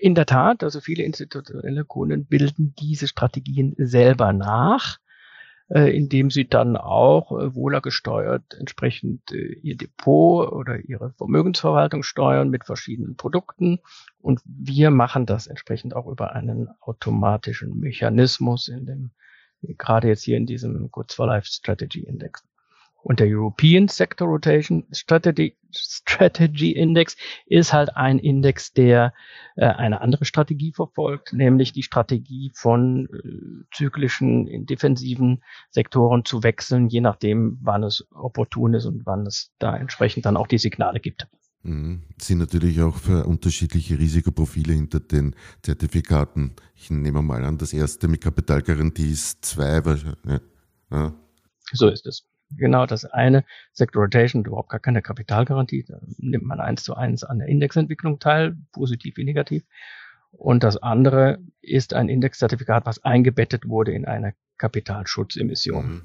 In 0.00 0.14
der 0.14 0.26
Tat, 0.26 0.62
also 0.62 0.80
viele 0.80 1.04
institutionelle 1.04 1.84
Kunden 1.84 2.26
bilden 2.26 2.74
diese 2.78 3.08
Strategien 3.08 3.74
selber 3.78 4.32
nach 4.32 4.98
indem 5.68 6.30
sie 6.30 6.48
dann 6.48 6.76
auch 6.76 7.32
äh, 7.32 7.54
wohler 7.54 7.80
gesteuert 7.80 8.54
entsprechend 8.58 9.32
äh, 9.32 9.54
ihr 9.62 9.76
Depot 9.76 10.52
oder 10.52 10.78
ihre 10.78 11.12
Vermögensverwaltung 11.14 12.04
steuern 12.04 12.50
mit 12.50 12.64
verschiedenen 12.64 13.16
Produkten. 13.16 13.80
Und 14.20 14.40
wir 14.44 14.90
machen 14.90 15.26
das 15.26 15.48
entsprechend 15.48 15.96
auch 15.96 16.06
über 16.06 16.32
einen 16.34 16.68
automatischen 16.80 17.80
Mechanismus 17.80 18.68
in 18.68 18.86
dem, 18.86 19.10
gerade 19.76 20.08
jetzt 20.08 20.22
hier 20.22 20.36
in 20.36 20.46
diesem 20.46 20.90
Goods 20.92 21.14
for 21.14 21.26
Life 21.26 21.48
Strategy 21.48 22.00
Index. 22.00 22.44
Und 23.06 23.20
der 23.20 23.28
European 23.28 23.86
Sector 23.86 24.26
Rotation 24.26 24.84
Strategy, 24.90 25.56
Strategy 25.70 26.72
Index 26.72 27.16
ist 27.46 27.72
halt 27.72 27.96
ein 27.96 28.18
Index, 28.18 28.72
der 28.72 29.14
äh, 29.54 29.66
eine 29.66 30.00
andere 30.00 30.24
Strategie 30.24 30.72
verfolgt, 30.72 31.32
nämlich 31.32 31.72
die 31.72 31.84
Strategie 31.84 32.50
von 32.52 33.06
äh, 33.06 33.64
zyklischen, 33.72 34.48
in 34.48 34.66
defensiven 34.66 35.44
Sektoren 35.70 36.24
zu 36.24 36.42
wechseln, 36.42 36.88
je 36.88 37.00
nachdem, 37.00 37.60
wann 37.62 37.84
es 37.84 38.04
opportun 38.10 38.74
ist 38.74 38.86
und 38.86 39.06
wann 39.06 39.24
es 39.24 39.52
da 39.60 39.76
entsprechend 39.76 40.26
dann 40.26 40.36
auch 40.36 40.48
die 40.48 40.58
Signale 40.58 40.98
gibt. 40.98 41.28
Mhm. 41.62 42.02
Sind 42.20 42.38
natürlich 42.38 42.80
auch 42.80 42.96
für 42.96 43.24
unterschiedliche 43.24 44.00
Risikoprofile 44.00 44.72
hinter 44.72 44.98
den 44.98 45.36
Zertifikaten. 45.62 46.56
Ich 46.74 46.90
nehme 46.90 47.22
mal 47.22 47.44
an, 47.44 47.56
das 47.56 47.72
erste 47.72 48.08
mit 48.08 48.20
Kapitalgarantie 48.20 49.12
ist 49.12 49.44
zwei. 49.44 49.80
Ja. 50.90 51.14
So 51.72 51.86
ist 51.86 52.04
es. 52.04 52.26
Genau 52.50 52.86
das 52.86 53.04
eine, 53.04 53.44
Sector 53.72 54.04
Rotation, 54.04 54.44
überhaupt 54.44 54.70
gar 54.70 54.80
keine 54.80 55.02
Kapitalgarantie. 55.02 55.84
Da 55.86 56.00
nimmt 56.18 56.44
man 56.44 56.60
eins 56.60 56.84
zu 56.84 56.94
eins 56.94 57.24
an 57.24 57.38
der 57.38 57.48
Indexentwicklung 57.48 58.18
teil, 58.18 58.56
positiv 58.72 59.16
wie 59.16 59.24
negativ. 59.24 59.64
Und 60.32 60.62
das 60.62 60.76
andere 60.76 61.38
ist 61.60 61.94
ein 61.94 62.08
Indexzertifikat, 62.08 62.86
was 62.86 63.02
eingebettet 63.04 63.68
wurde 63.68 63.92
in 63.92 64.04
eine 64.04 64.34
Kapitalschutzemission. 64.58 65.86
Mhm. 65.86 66.02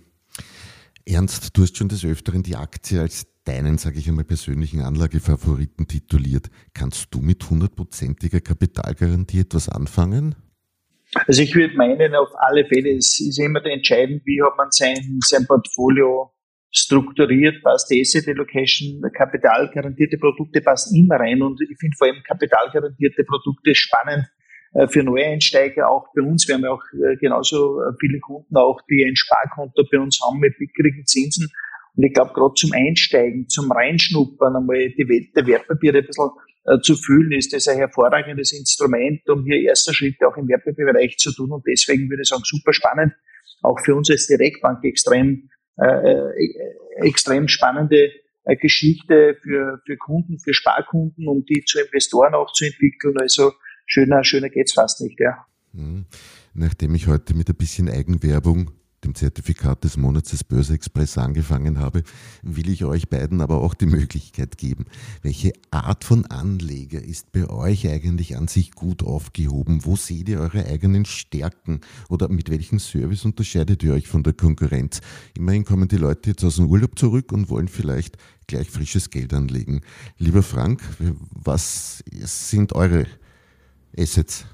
Ernst, 1.06 1.58
du 1.58 1.64
hast 1.64 1.78
schon 1.78 1.90
des 1.90 2.06
Öfteren 2.06 2.44
die 2.44 2.56
Aktie 2.56 3.02
als 3.02 3.28
deinen, 3.44 3.78
sage 3.78 3.98
ich 3.98 4.08
einmal, 4.08 4.24
persönlichen 4.24 4.82
Anlagefavoriten 4.82 5.88
tituliert. 5.88 6.50
Kannst 6.74 7.08
du 7.14 7.22
mit 7.22 7.50
hundertprozentiger 7.50 8.40
Kapitalgarantie 8.40 9.40
etwas 9.40 9.68
anfangen? 9.68 10.36
Also 11.14 11.42
ich 11.42 11.54
würde 11.56 11.76
meinen, 11.76 12.16
auf 12.16 12.30
alle 12.38 12.66
Fälle, 12.66 12.96
es 12.96 13.20
ist 13.20 13.40
immer 13.40 13.66
entscheidend, 13.66 14.22
wie 14.26 14.42
hat 14.42 14.58
man 14.58 14.72
sein, 14.72 15.20
sein 15.26 15.46
Portfolio 15.46 16.32
strukturiert, 16.72 17.62
passt 17.64 17.92
die 17.92 18.02
Asset 18.02 18.28
Allocation, 18.30 19.02
kapitalgarantierte 19.14 20.18
Produkte 20.18 20.62
passt 20.62 20.96
immer 20.96 21.18
rein 21.18 21.42
und 21.42 21.60
ich 21.62 21.78
finde 21.78 21.96
vor 21.98 22.08
allem 22.08 22.24
kapitalgarantierte 22.24 23.26
Produkte 23.26 23.76
spannend 23.76 24.26
äh, 24.74 24.88
für 24.88 25.04
Neueinsteiger, 25.04 25.90
auch 25.90 26.08
bei 26.16 26.22
uns. 26.22 26.48
Wir 26.48 26.56
haben 26.56 26.64
ja 26.64 26.72
auch 26.72 26.84
äh, 26.94 27.18
genauso 27.18 27.82
viele 28.00 28.20
Kunden 28.22 28.56
auch, 28.56 28.80
die 28.90 29.04
ein 29.06 29.18
Sparkonto 29.18 29.84
bei 29.92 30.00
uns 30.00 30.20
haben 30.26 30.40
mit 30.40 30.58
mickrigen 30.60 31.06
Zinsen. 31.06 31.50
Und 31.96 32.06
ich 32.06 32.14
glaube, 32.14 32.32
gerade 32.34 32.54
zum 32.54 32.72
Einsteigen, 32.72 33.50
zum 33.50 33.70
Reinschnuppern, 33.70 34.56
einmal 34.56 34.90
die 34.98 35.10
Welt 35.10 35.36
der 35.36 35.46
Wertpapiere 35.46 35.98
ein 35.98 36.06
bisschen 36.06 36.30
zu 36.84 36.96
fühlen, 36.96 37.32
ist 37.32 37.54
das 37.54 37.68
ein 37.68 37.78
hervorragendes 37.78 38.52
Instrument, 38.54 39.28
um 39.30 39.44
hier 39.44 39.62
erste 39.62 39.94
Schritte 39.94 40.28
auch 40.28 40.38
im 40.38 40.48
Wertpapierbereich 40.48 41.18
zu 41.18 41.34
tun. 41.34 41.52
Und 41.52 41.66
deswegen 41.68 42.10
würde 42.10 42.22
ich 42.22 42.30
sagen, 42.30 42.44
super 42.46 42.74
spannend. 42.74 43.14
Auch 43.62 43.80
für 43.84 43.96
uns 43.96 44.10
als 44.10 44.28
Direktbank 44.28 44.84
extrem, 44.84 45.50
äh, 45.78 45.86
äh, 45.86 46.54
extrem 47.02 47.48
spannende 47.48 48.12
äh, 48.44 48.56
Geschichte 48.56 49.38
für, 49.42 49.82
für 49.86 49.98
Kunden, 49.98 50.40
für 50.40 50.54
Sparkunden, 50.54 51.28
um 51.28 51.46
die 51.46 51.64
zu 51.66 51.80
Investoren 51.80 52.34
auch 52.34 52.52
zu 52.54 52.66
entwickeln. 52.66 53.18
Also 53.20 53.54
schöner, 53.86 54.24
schöner 54.24 54.50
geht's 54.50 54.74
fast 54.74 55.02
nicht, 55.02 55.20
ja. 55.20 55.46
Mhm. 55.74 56.06
Nachdem 56.54 56.96
ich 56.96 57.08
heute 57.08 57.34
mit 57.34 57.50
ein 57.50 57.56
bisschen 57.56 57.90
Eigenwerbung 57.90 58.72
dem 59.04 59.16
Zertifikat 59.16 59.84
des 59.84 59.98
Monats 59.98 60.32
des 60.32 60.44
Börse 60.44 60.74
Express 60.74 61.18
angefangen 61.18 61.80
habe, 61.80 62.04
will 62.42 62.70
ich 62.70 62.86
euch 62.86 63.10
beiden 63.10 63.42
aber 63.42 63.62
auch 63.62 63.74
die 63.74 63.86
Möglichkeit 63.86 64.58
geben. 64.58 64.86
Welche 65.22 65.54
Art 65.72 66.04
von 66.04 66.26
Anleger 66.28 67.02
ist 67.02 67.32
bei 67.32 67.50
euch 67.50 67.88
eigentlich 67.88 68.38
an 68.38 68.48
sich 68.48 68.72
gut 68.72 69.04
aufgehoben? 69.04 69.86
Wo 69.86 69.96
seht 69.96 70.30
ihr 70.30 70.40
eure 70.40 70.66
eigenen 70.66 71.06
Stärken? 71.06 71.82
Oder 72.10 72.30
mit 72.30 72.50
welchem 72.50 72.80
Service 72.80 73.26
unterscheidet 73.26 73.84
ihr 73.84 73.94
euch 73.94 74.08
von 74.08 74.24
der 74.24 74.34
Konkurrenz? 74.34 75.02
Immerhin 75.36 75.66
kommen 75.66 75.88
die 75.88 75.98
Leute 75.98 76.32
jetzt 76.32 76.44
aus 76.44 76.58
dem 76.58 76.68
Urlaub 76.68 76.98
zurück 76.98 77.32
und 77.32 77.50
wollen 77.50 77.68
vielleicht 77.68 78.18
gleich 78.48 78.70
frisches 78.70 79.10
Geld 79.10 79.34
anlegen. 79.34 79.82
Lieber 80.18 80.44
Frank, 80.44 80.82
was 81.32 82.04
sind 82.08 82.74
eure 82.74 83.08
Assets? 83.98 84.46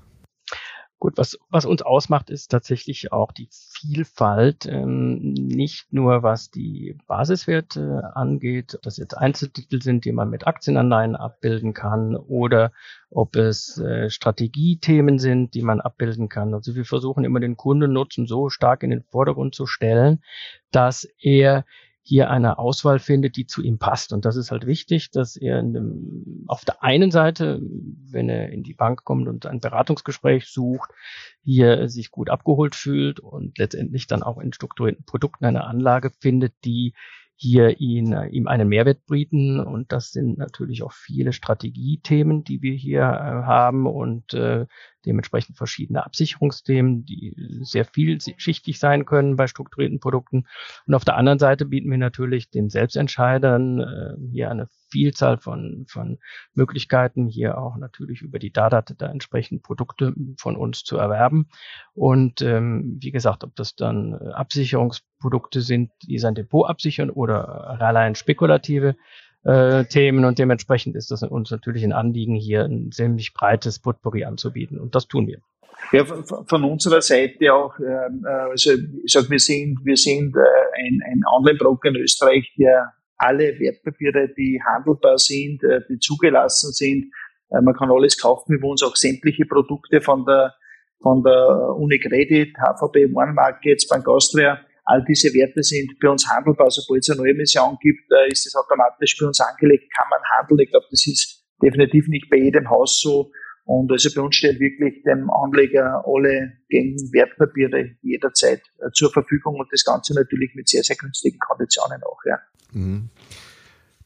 Gut, 0.99 1.15
was, 1.17 1.37
was 1.49 1.65
uns 1.65 1.83
ausmacht, 1.83 2.31
ist 2.31 2.49
tatsächlich 2.49 3.11
auch 3.11 3.31
die 3.31 3.47
Vielfalt, 3.79 4.65
ähm, 4.65 5.33
nicht 5.33 5.93
nur 5.93 6.23
was 6.23 6.49
die 6.49 6.97
Basiswerte 7.05 8.11
angeht, 8.15 8.73
ob 8.75 8.81
das 8.81 8.97
jetzt 8.97 9.13
Einzeltitel 9.13 9.81
sind, 9.81 10.05
die 10.05 10.11
man 10.11 10.29
mit 10.29 10.47
Aktienanleihen 10.47 11.15
abbilden 11.15 11.73
kann 11.73 12.15
oder 12.15 12.71
ob 13.11 13.35
es 13.35 13.77
äh, 13.77 14.09
Strategiethemen 14.09 15.19
sind, 15.19 15.53
die 15.53 15.61
man 15.61 15.79
abbilden 15.79 16.27
kann. 16.27 16.53
Also 16.53 16.75
wir 16.75 16.85
versuchen 16.85 17.23
immer 17.23 17.39
den 17.39 17.55
Kundennutzen 17.55 18.25
so 18.25 18.49
stark 18.49 18.81
in 18.81 18.89
den 18.89 19.03
Vordergrund 19.03 19.53
zu 19.53 19.67
stellen, 19.67 20.23
dass 20.71 21.07
er 21.19 21.63
hier 22.07 22.29
eine 22.29 22.57
Auswahl 22.57 22.99
findet, 22.99 23.35
die 23.35 23.47
zu 23.47 23.61
ihm 23.61 23.79
passt. 23.79 24.13
Und 24.13 24.23
das 24.23 24.37
ist 24.37 24.49
halt 24.49 24.65
wichtig, 24.65 25.11
dass 25.11 25.35
er 25.35 25.61
dem, 25.61 26.45
auf 26.47 26.63
der 26.63 26.81
einen 26.81 27.11
Seite, 27.11 27.59
wenn 27.61 28.29
er 28.29 28.49
in 28.49 28.63
die 28.63 28.73
Bank 28.73 29.03
kommt 29.03 29.27
und 29.27 29.45
ein 29.45 29.59
Beratungsgespräch 29.59 30.45
sucht, 30.45 30.89
hier 31.43 31.89
sich 31.89 32.09
gut 32.09 32.29
abgeholt 32.29 32.75
fühlt 32.75 33.19
und 33.19 33.57
letztendlich 33.57 34.07
dann 34.07 34.23
auch 34.23 34.37
in 34.37 34.53
strukturierten 34.53 35.03
Produkten 35.03 35.43
eine 35.43 35.65
Anlage 35.65 36.11
findet, 36.21 36.53
die 36.63 36.93
hier 37.39 37.79
ihn, 37.79 38.13
äh, 38.13 38.27
ihm 38.29 38.47
einen 38.47 38.67
Mehrwert 38.67 39.05
bieten. 39.05 39.59
Und 39.59 39.91
das 39.91 40.11
sind 40.11 40.39
natürlich 40.39 40.81
auch 40.81 40.91
viele 40.91 41.33
Strategiethemen, 41.33 42.43
die 42.43 42.63
wir 42.63 42.73
hier 42.73 43.01
äh, 43.01 43.03
haben 43.03 43.85
und 43.85 44.33
äh, 44.33 44.65
dementsprechend 45.05 45.55
verschiedene 45.55 46.03
Absicherungsthemen, 46.03 47.05
die 47.05 47.35
sehr 47.61 47.85
vielschichtig 47.85 48.79
sein 48.79 49.05
können 49.05 49.35
bei 49.35 49.45
strukturierten 49.45 49.99
Produkten. 49.99 50.47
Und 50.87 50.95
auf 50.95 51.05
der 51.05 51.15
anderen 51.15 51.37
Seite 51.37 51.65
bieten 51.65 51.91
wir 51.91 51.99
natürlich 51.99 52.49
den 52.49 52.69
Selbstentscheidern 52.69 53.79
äh, 53.81 54.29
hier 54.31 54.49
eine 54.49 54.67
Vielzahl 54.89 55.37
von, 55.37 55.85
von 55.87 56.19
Möglichkeiten, 56.53 57.27
hier 57.27 57.57
auch 57.57 57.77
natürlich 57.77 58.21
über 58.21 58.39
die 58.39 58.51
Data 58.51 58.81
da 58.81 59.07
entsprechend 59.07 59.63
Produkte 59.63 60.13
von 60.37 60.55
uns 60.55 60.83
zu 60.83 60.97
erwerben. 60.97 61.49
Und 61.93 62.41
ähm, 62.41 62.97
wie 62.99 63.11
gesagt, 63.11 63.43
ob 63.43 63.55
das 63.55 63.75
dann 63.75 64.13
äh, 64.13 64.31
Absicherungsprodukte 64.31 65.61
sind, 65.61 65.91
die 66.03 66.19
sein 66.19 66.35
Depot 66.35 66.69
absichern 66.69 67.09
oder 67.09 67.37
rein 67.79 68.15
spekulative 68.15 68.95
äh, 69.43 69.85
Themen 69.85 70.25
und 70.25 70.39
dementsprechend 70.39 70.95
ist 70.95 71.11
das 71.11 71.23
uns 71.23 71.51
natürlich 71.51 71.83
ein 71.83 71.93
Anliegen, 71.93 72.35
hier 72.35 72.65
ein 72.65 72.91
ziemlich 72.91 73.33
breites 73.33 73.79
Potpourri 73.79 74.25
anzubieten 74.25 74.79
und 74.79 74.95
das 74.95 75.07
tun 75.07 75.27
wir. 75.27 75.39
Ja, 75.91 76.03
von, 76.03 76.45
von 76.45 76.63
unserer 76.63 77.01
Seite 77.01 77.53
auch, 77.53 77.79
ähm, 77.79 78.25
äh, 78.25 78.29
also 78.29 78.71
ich 78.73 79.11
sag, 79.11 79.29
wir 79.29 79.39
sind, 79.39 79.79
wir 79.83 79.95
sind 79.95 80.35
äh, 80.35 80.39
ein, 80.39 80.99
ein 81.05 81.21
Online-Broker 81.33 81.89
in 81.89 81.95
Österreich, 81.97 82.53
der 82.57 82.93
alle 83.17 83.59
Wertpapiere, 83.59 84.29
die 84.37 84.61
handelbar 84.63 85.17
sind, 85.17 85.63
äh, 85.63 85.81
die 85.89 85.99
zugelassen 85.99 86.71
sind, 86.71 87.11
Äh, 87.49 87.61
man 87.61 87.73
kann 87.75 87.89
alles 87.91 88.17
kaufen 88.17 88.53
über 88.53 88.67
uns, 88.67 88.83
auch 88.83 88.95
sämtliche 88.95 89.45
Produkte 89.45 90.01
von 90.01 90.25
der, 90.25 90.53
von 91.01 91.23
der 91.23 91.75
Unicredit, 91.77 92.55
HVB 92.57 93.13
One 93.15 93.33
Markets, 93.33 93.87
Bank 93.87 94.07
Austria. 94.07 94.59
All 94.83 95.03
diese 95.03 95.33
Werte 95.33 95.63
sind 95.63 95.97
bei 96.01 96.09
uns 96.09 96.29
handelbar. 96.29 96.69
Sobald 96.71 97.03
es 97.03 97.09
eine 97.09 97.21
neue 97.21 97.31
Emission 97.31 97.77
gibt, 97.81 98.11
äh, 98.11 98.31
ist 98.31 98.45
das 98.45 98.55
automatisch 98.55 99.17
bei 99.19 99.27
uns 99.27 99.39
angelegt, 99.39 99.85
kann 99.95 100.07
man 100.09 100.19
handeln. 100.37 100.59
Ich 100.59 100.71
glaube, 100.71 100.87
das 100.89 101.05
ist 101.07 101.45
definitiv 101.61 102.07
nicht 102.07 102.29
bei 102.29 102.37
jedem 102.37 102.69
Haus 102.69 102.99
so. 103.01 103.31
Und 103.67 103.91
also 103.91 104.09
bei 104.15 104.21
uns 104.21 104.37
steht 104.37 104.61
wirklich 104.61 105.03
dem 105.03 105.29
Anleger 105.29 106.01
alle 106.07 106.53
gängigen 106.69 107.11
Wertpapiere 107.11 107.97
jederzeit 108.01 108.61
äh, 108.79 108.89
zur 108.93 109.11
Verfügung 109.11 109.55
und 109.59 109.67
das 109.73 109.83
Ganze 109.83 110.13
natürlich 110.13 110.55
mit 110.55 110.69
sehr, 110.69 110.83
sehr 110.83 110.95
günstigen 110.95 111.37
Konditionen 111.37 112.01
auch. 112.03 112.19
Ja. 112.25 112.39
Mhm. 112.71 113.09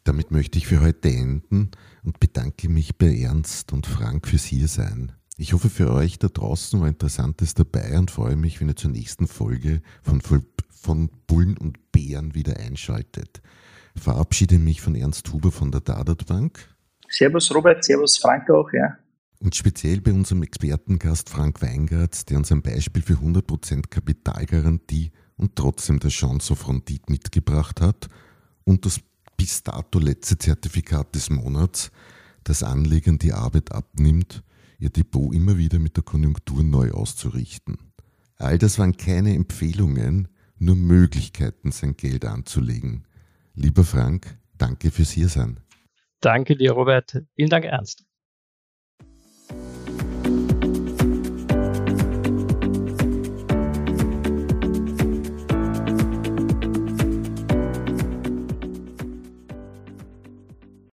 Damit 0.03 0.31
möchte 0.31 0.57
ich 0.57 0.65
für 0.65 0.81
heute 0.81 1.09
enden 1.09 1.69
und 2.03 2.19
bedanke 2.19 2.69
mich 2.69 2.97
bei 2.97 3.15
Ernst 3.15 3.71
und 3.71 3.85
Frank 3.85 4.27
fürs 4.27 4.45
Hiersein. 4.45 5.11
Ich 5.37 5.53
hoffe, 5.53 5.69
für 5.69 5.93
euch 5.93 6.17
da 6.17 6.27
draußen 6.27 6.81
war 6.81 6.87
Interessantes 6.87 7.53
dabei 7.53 7.99
und 7.99 8.09
freue 8.09 8.37
mich, 8.37 8.59
wenn 8.59 8.69
ihr 8.69 8.75
zur 8.75 8.89
nächsten 8.89 9.27
Folge 9.27 9.83
von, 10.01 10.21
von 10.69 11.09
Bullen 11.27 11.55
und 11.59 11.91
Bären 11.91 12.33
wieder 12.33 12.57
einschaltet. 12.57 13.43
Verabschiede 13.95 14.57
mich 14.57 14.81
von 14.81 14.95
Ernst 14.95 15.31
Huber 15.31 15.51
von 15.51 15.69
der 15.71 15.81
Dadat 15.81 16.25
Bank. 16.25 16.67
Servus 17.09 17.53
Robert, 17.53 17.83
Servus 17.83 18.17
Frank 18.17 18.49
auch, 18.49 18.73
ja. 18.73 18.97
Und 19.41 19.55
speziell 19.55 20.01
bei 20.01 20.13
unserem 20.13 20.43
Expertengast 20.43 21.27
Frank 21.27 21.63
Weingart, 21.63 22.29
der 22.29 22.37
uns 22.37 22.51
ein 22.51 22.61
Beispiel 22.61 23.01
für 23.01 23.15
100% 23.15 23.87
Kapitalgarantie 23.89 25.11
und 25.35 25.55
trotzdem 25.55 25.99
der 25.99 26.11
Chance 26.11 26.53
auf 26.53 26.69
Rendite 26.69 27.11
mitgebracht 27.11 27.81
hat 27.81 28.07
und 28.65 28.85
das 28.85 28.99
bis 29.37 29.63
dato 29.63 29.97
letzte 29.97 30.37
Zertifikat 30.37 31.15
des 31.15 31.31
Monats, 31.31 31.91
das 32.43 32.61
Anlegern 32.61 33.17
die 33.17 33.33
Arbeit 33.33 33.71
abnimmt, 33.71 34.43
ihr 34.77 34.91
Depot 34.91 35.33
immer 35.33 35.57
wieder 35.57 35.79
mit 35.79 35.97
der 35.97 36.03
Konjunktur 36.03 36.63
neu 36.63 36.91
auszurichten. 36.91 37.79
All 38.35 38.59
das 38.59 38.77
waren 38.77 38.95
keine 38.95 39.33
Empfehlungen, 39.33 40.27
nur 40.59 40.75
Möglichkeiten, 40.75 41.71
sein 41.71 41.97
Geld 41.97 42.25
anzulegen. 42.25 43.07
Lieber 43.55 43.83
Frank, 43.83 44.37
danke 44.59 44.91
fürs 44.91 45.09
Hiersein. 45.09 45.59
Danke 46.19 46.55
dir, 46.55 46.73
Robert. 46.73 47.23
Vielen 47.35 47.49
Dank, 47.49 47.65
Ernst. 47.65 48.05